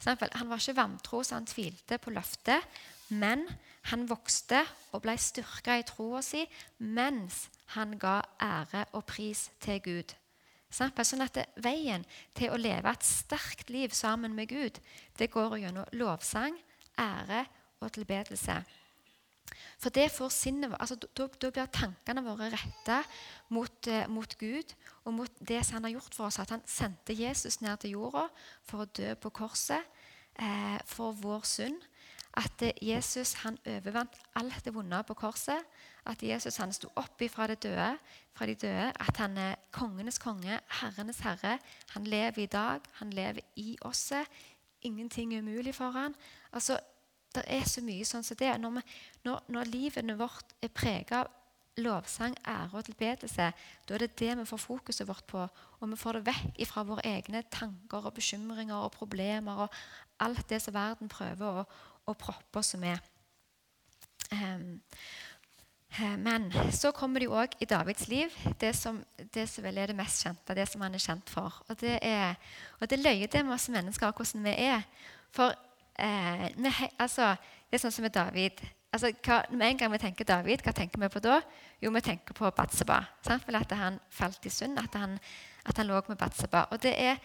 [0.05, 2.63] Han var ikke vantro, så han tvilte på løftet.
[3.09, 3.43] Men
[3.81, 6.45] han vokste og ble styrka i troa si
[6.79, 10.13] mens han ga ære og pris til Gud.
[10.71, 14.79] Sånn at Veien til å leve et sterkt liv sammen med Gud
[15.19, 16.55] det går gjennom lovsang,
[16.95, 17.43] ære
[17.81, 18.61] og tilbedelse.
[19.81, 23.01] For det får sinnet, altså, da, blir tankene våre retta
[23.49, 26.39] mot, eh, mot, Gud og mot det som han har gjort for oss.
[26.39, 28.27] At han sendte Jesus ned til jorda
[28.67, 29.81] for å dø på korset
[30.39, 31.87] eh, for vår synd.
[32.39, 35.67] At eh, Jesus han overvant alt det vonde på korset.
[36.07, 37.97] At Jesus han sto opp fra, det døde,
[38.33, 38.87] fra de døde.
[38.95, 41.59] At han er kongenes konge, herrenes herre.
[41.93, 42.79] Han lever i dag.
[43.01, 44.11] Han lever i oss.
[44.81, 46.15] Ingenting er umulig for han.
[46.53, 46.79] Altså,
[47.35, 48.51] det er så mye sånn som det.
[48.59, 48.83] Når, vi,
[49.27, 51.31] når, når livet vårt er prega av
[51.79, 53.47] lovsang, ære og tilbedelse,
[53.87, 55.45] da er det det vi får fokuset vårt på.
[55.79, 59.81] Og vi får det vekk fra våre egne tanker og bekymringer og problemer og
[60.21, 61.65] alt det som verden prøver å,
[62.05, 62.99] å proppe oss med.
[64.31, 64.79] Um,
[66.23, 69.01] men så kommer det jo òg i Davids liv det som,
[69.35, 71.57] det som vel er det mest kjente, det som han er kjent for.
[71.67, 72.37] Og det, er,
[72.79, 74.85] og det løyer det med oss mennesker hvordan vi er.
[75.35, 75.55] For
[75.99, 77.35] eh, vi, altså,
[77.69, 78.63] Det er sånn som med David.
[78.91, 81.37] Altså, hva, med en gang vi tenker David, hva tenker vi på da?
[81.79, 82.99] Jo, vi tenker på Batseba.
[83.23, 83.47] Sant?
[83.47, 85.15] At han falt i synd, at han,
[85.63, 86.65] at han lå med Batseba.
[86.75, 87.21] Og det er,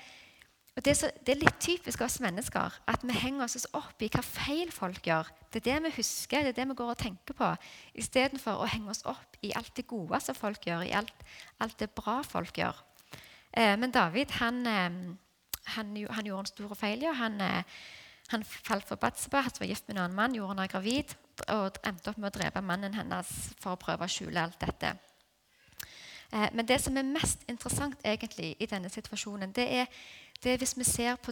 [0.77, 0.95] det
[1.27, 5.03] det er, litt typisk oss mennesker at vi henger oss opp i hva feil folk
[5.11, 5.27] gjør.
[5.51, 7.51] Det er det vi husker, det er det vi går og tenker på,
[7.99, 11.27] istedenfor å henge oss opp i alt det gode som folk gjør, i alt,
[11.59, 12.79] alt det bra folk gjør.
[13.57, 14.99] Eh, men David han, eh,
[15.75, 17.03] han, han, gjorde en stor feil.
[17.03, 17.17] Ja.
[17.19, 17.65] Han, eh,
[18.33, 21.17] han falt for Batseba, han var gift med en annen mann, gjorde henne gravid
[21.53, 24.95] og endte opp med å drepe mannen hennes for å prøve å skjule alt dette.
[26.33, 29.93] Eh, men det som er mest interessant egentlig i denne situasjonen, det er,
[30.43, 30.87] det er hvis, vi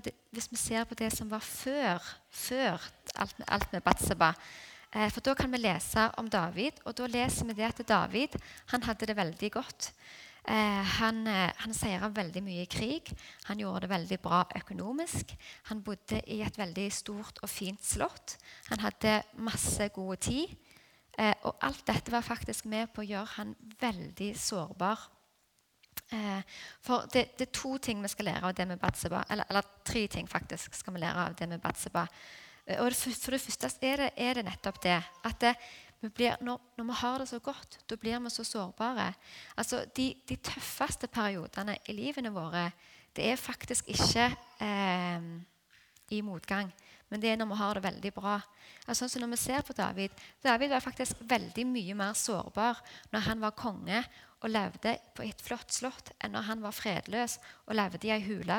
[0.04, 2.78] det, hvis, vi ser på det, som var før, før
[3.16, 4.32] alt, alt med Batseba.
[4.94, 8.38] Eh, for da kan vi lese om David, og da leser vi det at David
[8.70, 9.90] han hadde det veldig godt.
[10.44, 13.08] Eh, han, eh, han seira veldig mye i krig.
[13.48, 15.32] Han gjorde det veldig bra økonomisk.
[15.70, 18.36] Han bodde i et veldig stort og fint slott.
[18.68, 20.52] Han hadde masse god tid.
[21.18, 25.08] Eh, og alt dette var faktisk med på å gjøre han veldig sårbar.
[26.10, 26.40] Eh,
[26.84, 29.24] for det, det, er to ting vi skal lære av det med Batseba.
[29.30, 32.04] Eller, eller, tre ting faktisk skal vi lære av det med Batseba.
[32.66, 35.54] Eh, og det, for det første er det, er det nettopp det at det,
[36.10, 39.12] blir, når, når, vi har det så godt, da blir vi så sårbare.
[39.56, 42.70] Altså, de, de, tøffeste periodene i livene våre
[43.14, 44.26] det er faktisk ikke
[44.60, 45.26] eh,
[46.10, 46.72] i motgang,
[47.08, 48.40] men det er når vi har det veldig bra.
[48.88, 50.10] Altså, sånn når vi ser på David
[50.42, 54.02] David var faktisk veldig mye mer sårbar når han var konge
[54.44, 58.24] og levde på et flott slott, enn når han var fredløs og levde i ei
[58.26, 58.58] hule.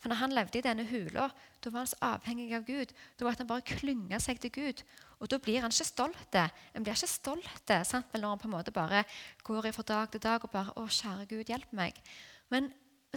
[0.00, 1.28] For når han levde i denne hula,
[1.60, 2.94] da var han så avhengig av Gud.
[3.18, 4.80] Da var han bare klynga seg til Gud.
[5.20, 6.36] Og da blir han ikke stolt.
[6.36, 8.16] En blir ikke stolt sant?
[8.16, 9.04] når han på en måte bare
[9.44, 12.00] går fra dag til dag og bare 'Å, kjære Gud, hjelp meg'.
[12.50, 12.72] Men,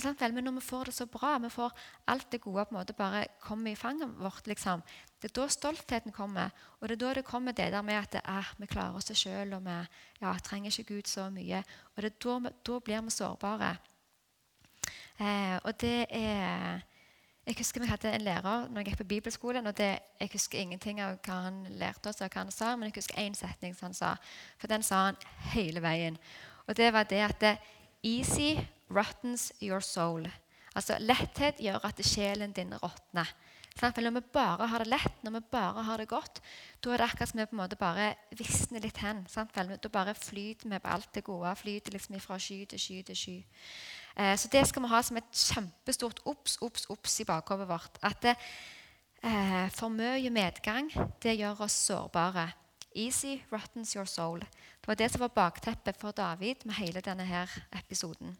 [0.05, 1.75] vel, men når vi får det så bra, vi får
[2.07, 4.81] alt det gode på en måte bare kommer i fanget vårt, liksom,
[5.21, 6.49] det er da stoltheten kommer.
[6.79, 9.53] Og det er da det kommer det der med at ah, vi klarer oss sjøl,
[9.53, 9.77] og vi
[10.21, 11.63] ja, trenger ikke Gud så mye.
[11.95, 13.75] Og det er da, da blir vi sårbare.
[15.19, 16.85] Eh, og det er
[17.49, 19.67] jeg husker Vi hadde en lærer når jeg gikk på bibelskolen.
[19.67, 22.91] og det, Jeg husker ingenting av hva han lærte oss, og hva han sa, men
[22.91, 24.15] jeg husker én setning som han sa.
[24.59, 25.17] For den sa han
[25.55, 26.17] hele veien.
[26.67, 27.57] Og det var det at det,
[28.03, 28.57] Easy
[28.89, 30.27] rottens your soul.
[30.75, 33.27] Altså Letthet gjør at sjelen din råtner.
[33.79, 36.41] Når vi bare har det lett, når vi bare har det godt,
[36.83, 39.23] da er det akkurat som vi på en måte bare visner litt hen.
[39.35, 41.55] Da bare flyter vi på alt det gode.
[41.55, 43.37] Flyter liksom fra sky til sky til sky.
[44.17, 47.99] Eh, så det skal vi ha som et kjempestort obs, obs, obs i bakhodet vårt.
[48.03, 48.35] At det,
[49.23, 50.91] eh, for mye medgang,
[51.23, 52.51] det gjør oss sårbare.
[52.95, 54.41] Easy rottens your soul.
[54.89, 58.31] Var det som var bakteppet for David med hele denne her episoden.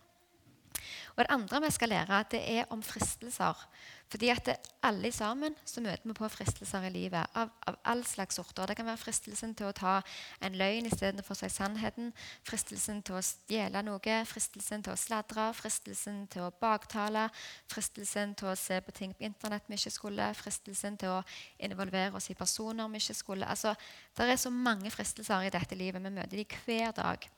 [1.16, 3.68] Og Det andre vi skal lære, det er om fristelser.
[4.10, 4.50] Fordi at
[4.84, 8.66] alle sammen så møter vi på fristelser i livet av, av all slags sorter.
[8.66, 10.00] Det kan være fristelsen til å ta
[10.42, 12.10] en løgn istedenfor å si sannheten.
[12.48, 17.28] Fristelsen til å stjele noe, fristelsen til å sladre, fristelsen til å baktale.
[17.70, 20.32] Fristelsen til å se på ting på internett vi ikke skulle.
[20.42, 21.24] Fristelsen til å
[21.62, 23.46] involvere oss i personer vi ikke skulle.
[23.46, 23.76] Altså,
[24.18, 26.02] Det er så mange fristelser i dette livet.
[26.02, 27.30] Vi møter dem hver dag.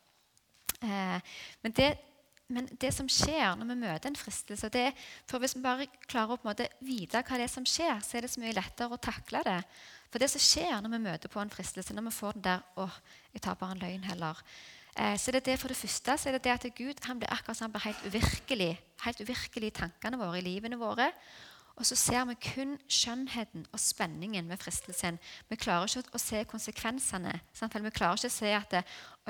[0.82, 1.20] Eh,
[1.62, 1.98] men det
[2.54, 5.88] men det som skjer når vi møter en fristelse det er, for Hvis vi bare
[6.08, 8.44] klarer å på en måte vite hva det er som skjer, så er det så
[8.44, 9.62] mye lettere å takle det.
[10.12, 12.64] For det som skjer når vi møter på en fristelse, når vi får den der
[12.76, 12.90] 'Å,
[13.34, 14.44] jeg tar bare en løgn heller',
[14.96, 17.20] eh, så er det det for det første så er det det at Gud han
[17.20, 21.12] blir akkurat som han blir helt uvirkelig, helt uvirkelig i tankene våre, i livene våre.
[21.80, 25.18] Og så ser vi kun skjønnheten og spenningen med fristelsen.
[25.50, 27.34] Vi klarer ikke å se konsekvensene.
[27.58, 27.88] Samtidig.
[27.88, 28.76] Vi klarer ikke å se at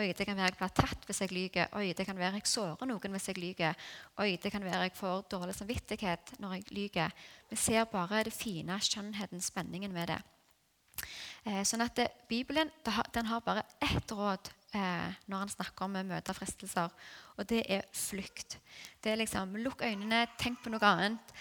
[0.02, 1.72] oi, det kan være jeg blir tatt hvis jeg lyver.
[1.78, 3.88] Oi, det kan være jeg sårer noen hvis jeg lyver.
[4.24, 7.16] Oi, det kan være jeg får dårlig samvittighet når jeg lyver.
[7.52, 10.22] Vi ser bare det fine, skjønnheten, spenningen med det.
[11.46, 12.70] Eh, sånn at det, Bibelen
[13.16, 16.92] den har bare ett råd eh, når han snakker om å møte fristelser,
[17.38, 18.60] og det er flukt.
[19.02, 21.34] Det er liksom Lukk øynene, tenk på noe annet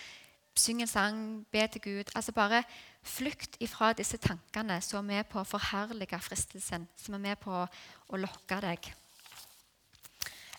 [0.57, 2.13] syng en sang, be til Gud.
[2.15, 2.63] Altså bare
[3.03, 7.55] flukt ifra disse tankene som er med på å forherlige fristelsen, som er med på
[7.55, 8.93] å lokke deg.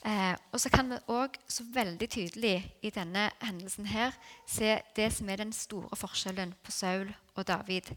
[0.01, 4.15] Eh, og så kan vi òg så veldig tydelig i denne hendelsen her
[4.49, 7.91] se det som er den store forskjellen på Saul og David.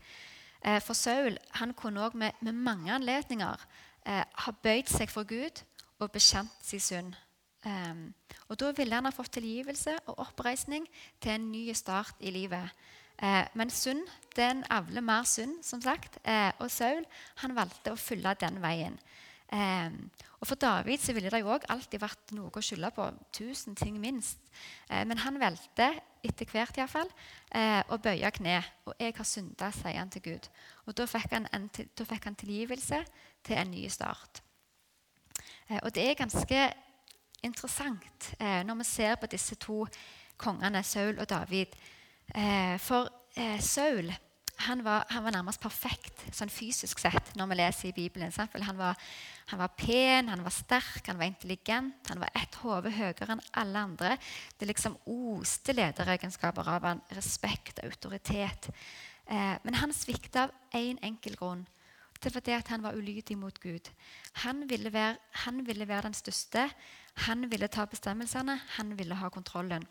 [0.60, 3.56] Eh, for Saul han kunne òg med, med, mange anledninger
[4.04, 5.64] eh, ha bøyd seg for Gud
[5.98, 7.14] og bekjent sin synd.
[7.64, 8.12] Um,
[8.48, 10.84] og Da ville han ha fått tilgivelse og oppreisning
[11.22, 12.72] til en ny start i livet.
[13.22, 14.02] Uh, men synd
[14.36, 16.18] den avler mer synd, som sagt.
[16.28, 17.04] Uh, og Saul
[17.40, 18.98] han valgte å følge den veien.
[19.54, 23.06] Um, og For David så ville det jo også alltid vært noe å skylde på.
[23.32, 24.40] Tusen ting minst.
[24.90, 25.88] Uh, men han valgte
[26.24, 27.10] etter hvert i fall,
[27.92, 28.62] å bøye kne.
[28.88, 30.48] Og 'jeg har synda', sier han til Gud.
[30.86, 33.04] Og Da fikk han, en, da fikk han tilgivelse
[33.44, 34.40] til en ny start.
[35.82, 36.72] Og Det er ganske
[37.44, 39.84] interessant eh, når vi ser på disse to
[40.40, 41.74] kongene, Saul og David.
[42.34, 44.12] Eh, for eh, Saul
[44.56, 48.32] han var, han var, nærmest perfekt sånn fysisk sett når vi leser i Bibelen.
[48.38, 48.98] Han var,
[49.50, 53.42] han var, pen, han var sterk, han var intelligent, han var ett hode høyere enn
[53.60, 54.14] alle andre.
[54.58, 58.70] Det liksom oste lederegenskaper av han, respekt autoritet.
[59.26, 61.66] Eh, men han svikta av én en enkel grunn.
[62.24, 63.90] Det var at han var ulydig mot Gud.
[64.32, 66.70] Han ville være, han ville være den største.
[67.14, 69.84] Han ville ta bestemmelsene, han ville ha kontrollen.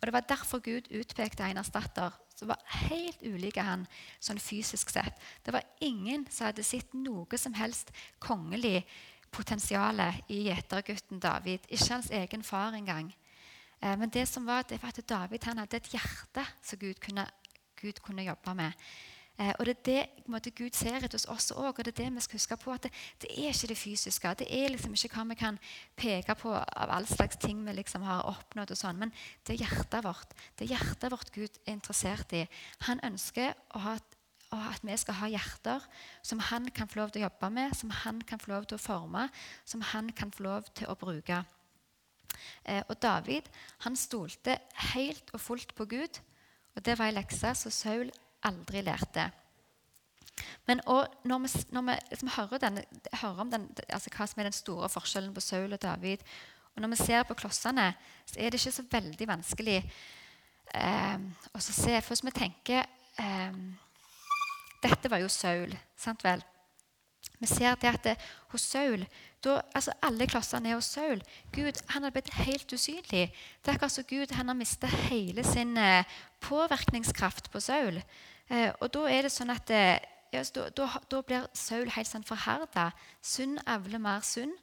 [0.00, 3.84] Og Det var derfor Gud utpekte en erstatter som var helt ulik han
[4.20, 5.12] sånn fysisk sett.
[5.44, 8.86] Det var ingen som hadde sett noe som helst kongelig
[9.30, 11.68] potensial i gjetergutten David.
[11.68, 13.12] Ikke hans egen far engang.
[13.80, 17.26] Eh, men det som var, det var at David hadde et hjerte som Gud kunne,
[17.76, 18.72] Gud kunne jobbe med.
[19.40, 22.04] Eh, og Det er det måte, Gud ser etter hos oss òg, og det er
[22.04, 22.72] det vi skal huske på.
[22.72, 24.34] at det, det, er ikke det fysiske.
[24.38, 25.58] Det er liksom ikke hva vi kan
[25.96, 28.70] peke på av all slags ting vi liksom har oppnådd.
[28.70, 29.12] og sånn, Men
[29.46, 30.34] det er hjertet vårt.
[30.56, 32.46] Det er hjertet vårt Gud er interessert i.
[32.80, 33.98] Han ønsker å ha
[34.50, 35.84] at vi skal ha hjerter
[36.22, 38.74] som han kan få lov til å jobbe med, som han kan få lov til
[38.74, 39.28] å forme,
[39.64, 41.44] som han kan få lov til å bruke.
[42.64, 43.46] Eh, og David
[43.84, 44.58] han stolte
[44.92, 46.18] helt og fullt på Gud,
[46.74, 48.10] og det var ei lekse som Saul
[48.48, 49.30] aldri lærte.
[50.66, 52.78] Men når vi, når vi liksom hører, den,
[53.12, 56.24] hører, om den, altså hva som er den store forskjellen på Saul og David,
[56.74, 57.90] og når vi ser på klossene,
[58.26, 59.78] så er det ikke så veldig vanskelig
[60.74, 61.18] eh,
[61.52, 61.96] å se.
[62.00, 62.86] For hvis vi tenker
[63.20, 63.60] eh,
[64.80, 66.40] Dette var jo Saul, sant vel?
[67.40, 68.16] Vi ser det at det,
[68.52, 69.06] hos Saul
[69.44, 71.22] da, altså Alle klossene er hos Saul.
[71.52, 73.30] Gud han har blitt helt usynlig.
[73.32, 76.04] Det er akkurat som Gud han har mistet hele sin eh,
[76.44, 78.02] påvirkningskraft på Saul.
[78.50, 79.96] Eh, og da er det sånn at eh,
[80.34, 82.90] ja, da, da, da, blir Saul helt sånn forherda.
[83.24, 84.54] Synd avler mer synd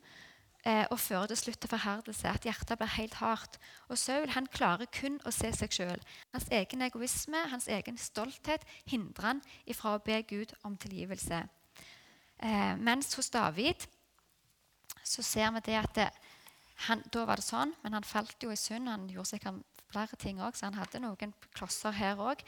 [0.63, 2.29] eh, og fører til slutt til forherdelse.
[2.29, 3.57] At hjertet blir helt hardt.
[3.89, 6.07] Og Saul han klarer kun å se seg sjøl.
[6.35, 11.47] Hans egen egoisme, hans egen stolthet hindrer han ifra å be Gud om tilgivelse.
[12.37, 13.87] Eh, mens hos David
[15.07, 16.07] så ser vi det at det,
[16.87, 18.89] han, Da var det sånn, men han falt jo i synd.
[18.91, 22.43] Han gjorde sikkert flere ting òg, så han hadde noen klosser her òg.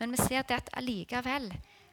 [0.00, 1.48] Men vi ser det at allikevel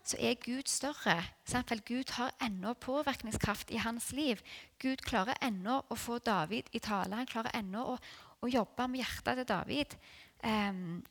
[0.07, 1.17] så er Gud større.
[1.47, 4.39] Samtidig, Gud har ennå påvirkningskraft i hans liv.
[4.79, 7.15] Gud klarer ennå å få David i tale.
[7.15, 7.97] Han klarer ennå å,
[8.39, 9.97] å jobbe med hjertet til David.
[10.43, 11.01] Um,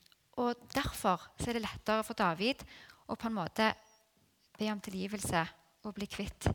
[0.40, 2.64] og derfor er det lettere for David
[3.06, 3.68] å på en måte
[4.56, 5.44] be om tilgivelse
[5.86, 6.48] og bli kvitt,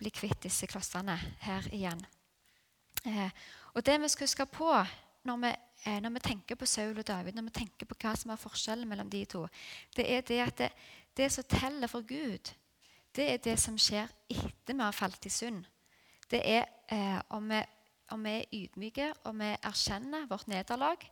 [0.00, 2.00] bli kvitt disse klossene her igjen.
[3.04, 3.30] Eh,
[3.74, 4.70] og det vi skal huske på
[5.28, 5.50] når vi,
[5.86, 8.40] eh, når vi, tenker på Saul og David, når vi tenker på hva som er
[8.40, 9.46] forskjellen mellom de to,
[9.96, 10.70] det er det at det,
[11.16, 12.52] det som teller for Gud,
[13.16, 15.64] det er det som skjer etter vi har falt i synd.
[16.30, 17.60] Det er eh, om, vi,
[18.14, 21.04] om, vi, er ydmyke, om vi erkjenner vårt nederlag,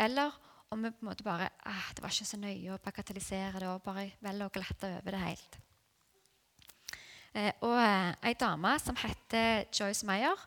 [0.00, 0.32] eller
[0.72, 3.68] om vi på en måte bare ah, Det var ikke så nøye å bagatellisere det
[3.68, 5.61] og bare velge å glatte over det helt.
[7.32, 10.40] Eh, og eh, ei dame som heter Joyce Meyer,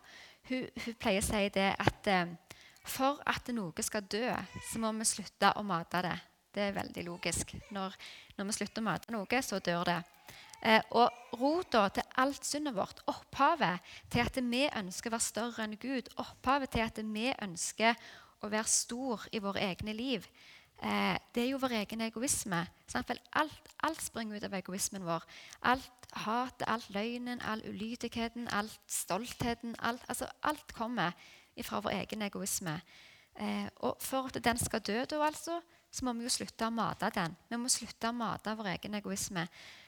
[0.50, 2.34] hun, hun, pleier å si det at eh,
[2.86, 4.28] for at noe skal dø,
[4.70, 6.18] så må vi slutte å mate det.
[6.54, 7.56] Det er veldig logisk.
[7.74, 7.96] Når,
[8.38, 9.98] når vi slutter å mate noe, så dør det.
[10.96, 15.76] Og rota til alt syndet vårt, opphavet til at vi ønsker å være større enn
[15.82, 17.98] Gud, opphavet til at vi ønsker
[18.46, 20.30] å være stor i våre egne liv,
[20.82, 22.66] eh, det er jo vår egen egoisme.
[22.96, 23.12] Alt,
[23.84, 25.24] alt, springer ut av egoismen vår.
[25.62, 29.76] Alt hatet, alt løgnen, all ulydigheten, alt stoltheten.
[29.80, 31.12] Alt, altså, alt kommer
[31.64, 32.80] fra vår egen egoisme.
[33.36, 35.60] Eh, og for at den skal dø, da, altså,
[35.92, 37.36] så må vi jo slutte å mate den.
[37.50, 39.46] Vi må slutte å mate vår egen egoisme.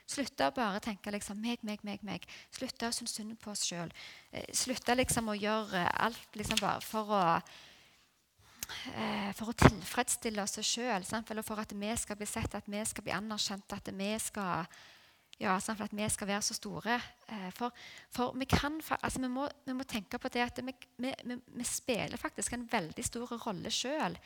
[0.08, 2.04] Slutte å bare tenke liksom, meg, meg, meg.
[2.08, 2.28] meg.
[2.56, 3.92] Slutte å synes synd på oss sjøl.
[4.32, 7.24] Eh, slutte liksom å gjøre alt liksom bare for å
[9.38, 13.06] for å tilfredsstille oss sjøl, eller for at vi skal bli sett, at vi skal
[13.06, 14.68] bli anerkjent, at vi skal,
[15.40, 16.98] ja, at vi skal være så store.
[17.30, 17.72] Eh, for,
[18.14, 22.20] for vi, kan, altså vi, må, vi, må, tenke på det at vi, vi, spiller
[22.20, 24.18] faktisk en veldig stor rolle sjøl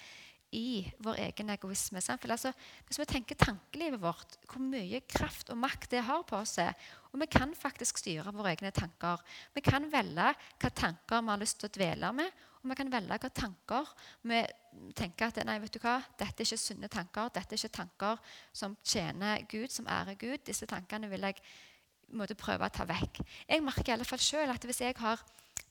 [0.51, 2.01] i vår egen egoisme.
[2.03, 2.51] Altså,
[2.87, 7.19] hvis vi tenker tankelivet vårt, hvor mye kraft og makt det har på oss Og
[7.21, 9.21] vi kan faktisk styre våre egne tanker.
[9.55, 12.91] Vi kan velge hvilke tanker vi har lyst til å dvele med, og vi kan
[12.93, 13.91] velge hvilke tanker
[14.29, 14.41] vi
[14.95, 17.31] tenker at nei, vet du hva, dette er ikke sunne tanker.
[17.33, 20.43] Dette er ikke tanker som tjener Gud, som ærer Gud.
[20.47, 21.41] Disse tankene vil jeg
[22.15, 23.21] måtte prøve å ta vekk.
[23.49, 25.23] Jeg merker i alle fall selv at hvis jeg har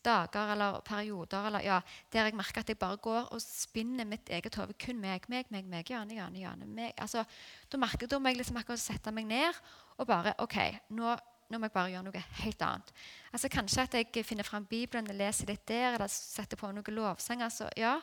[0.04, 1.80] dager eller perioder eller, ja,
[2.12, 4.76] der jeg merker at jeg bare går og spinner mitt eget hode.
[4.80, 6.66] Kun meg, meg, meg, meg, Jane, Jane, Jane.
[6.66, 6.94] Meg.
[6.98, 7.24] Altså,
[7.70, 9.60] da merker da må jeg liksom akkurat sette meg ned
[10.00, 10.56] og bare OK,
[10.96, 11.16] nå,
[11.50, 12.92] nå, må jeg bare gjøre noe helt annet.
[13.34, 16.94] Altså Kanskje at jeg finner fram Bibelen og leser litt der, eller setter på noen
[16.94, 17.48] lovsanger.
[17.48, 17.96] Altså, ja,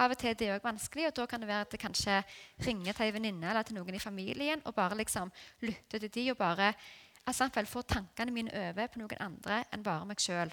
[0.00, 2.18] Av og til er det òg vanskelig, og da kan det være at jeg kanskje
[2.66, 5.32] ringer til en venninne eller til noen i familien og bare liksom
[5.64, 6.72] lytter til de og bare
[7.26, 10.52] altså, får tankene mine over på noen andre enn bare meg sjøl.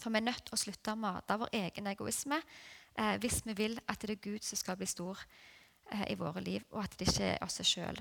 [0.00, 3.56] For vi er nødt til å slutte å mate vår egen egoisme eh, hvis vi
[3.58, 5.20] vil at det er Gud som skal bli stor
[5.92, 8.00] eh, i våre liv, og at det ikke er oss sjøl.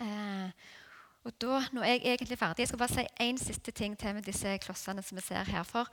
[0.00, 0.48] Eh,
[1.24, 2.64] og da, nå er jeg egentlig ferdig.
[2.64, 5.66] Jeg skal bare si én siste ting til med disse klossene som vi ser her.
[5.68, 5.88] For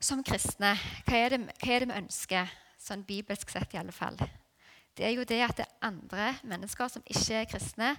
[0.00, 0.76] som kristne,
[1.06, 4.18] hva er det, hva er det vi ønsker, sånn bibelsk sett i alle fall?
[4.96, 7.90] Det er jo det at det er andre mennesker som ikke er kristne,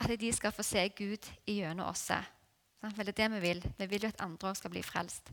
[0.00, 2.08] at de skal få se Gud gjennom oss.
[2.08, 3.62] Det er det vi vil.
[3.78, 5.30] Vi vil jo at andre skal bli frelst.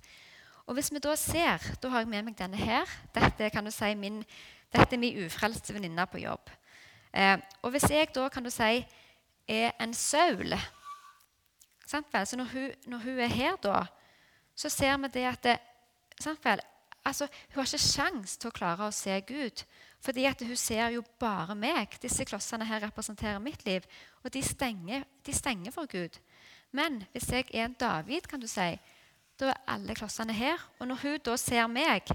[0.70, 2.86] Og hvis vi da ser Da har jeg med meg denne her.
[3.16, 4.24] Dette kan du si min,
[4.72, 6.50] dette er min ufrelste venninne på jobb.
[7.14, 8.86] Eh, og hvis jeg da kan du si
[9.50, 10.54] er en Saul
[11.88, 13.86] Så når hun, når hun, er her, da,
[14.56, 15.58] så ser vi det at det,
[17.06, 19.64] altså, Hun har ikke sjans til å klare å se Gud.
[20.00, 21.98] Fordi at hun ser jo bare meg.
[22.02, 23.84] Disse klossene her representerer mitt liv.
[24.24, 26.20] Og de stenger, de stenger for Gud.
[26.72, 28.78] Men hvis jeg er en David, kan du si,
[29.40, 30.62] da er alle klossene her.
[30.80, 32.08] Og når hun da ser meg,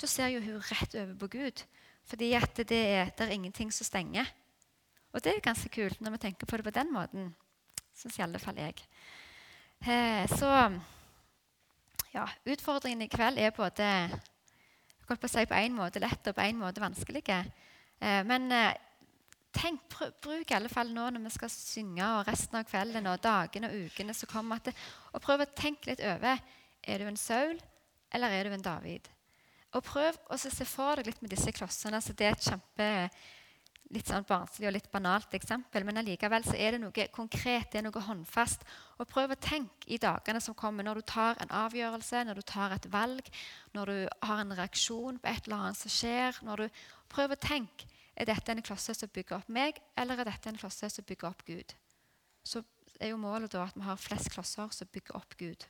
[0.00, 1.64] da ser jo hun rett over på Gud.
[2.04, 4.28] Fordi at det er, det er ingenting som stenger.
[5.14, 7.28] Og det er ganske kult når vi tenker på det på den måten.
[7.94, 8.82] Syns i alle fall jeg.
[9.86, 10.50] Eh, så
[12.14, 14.22] ja, utfordringen i kveld er både jeg
[15.06, 17.22] på på, si på en måte lett og på en måte vanskelig.
[17.28, 18.74] Eh, men eh,
[19.54, 19.84] tenk,
[20.24, 23.70] bruk i alle fall nå når vi skal synge og resten av kvelden og dagene
[23.70, 24.74] og ukene som kommer, det,
[25.12, 26.40] og prøv å tenke litt over
[26.84, 27.60] er du en Saul
[28.14, 29.10] eller er du en David.
[29.74, 31.98] Og Prøv å se for deg litt med disse klossene.
[32.00, 32.88] så Det er et kjempe
[33.92, 37.80] litt sånn barnslig og litt banalt eksempel, men allikevel så er det noe konkret, det
[37.80, 38.64] er noe håndfast.
[38.98, 42.46] Og Prøv å tenke i dagene som kommer, når du tar en avgjørelse, når du
[42.48, 43.28] tar et valg,
[43.76, 46.40] når du har en reaksjon på et eller annet som skjer.
[46.42, 46.82] når du
[47.12, 50.58] Prøv å tenke er dette en klosse som bygger opp meg, eller er dette en
[50.58, 51.74] klosse som bygger opp Gud?
[52.44, 52.62] Så
[53.00, 55.66] er jo målet da at vi har flest klosser som bygger opp Gud.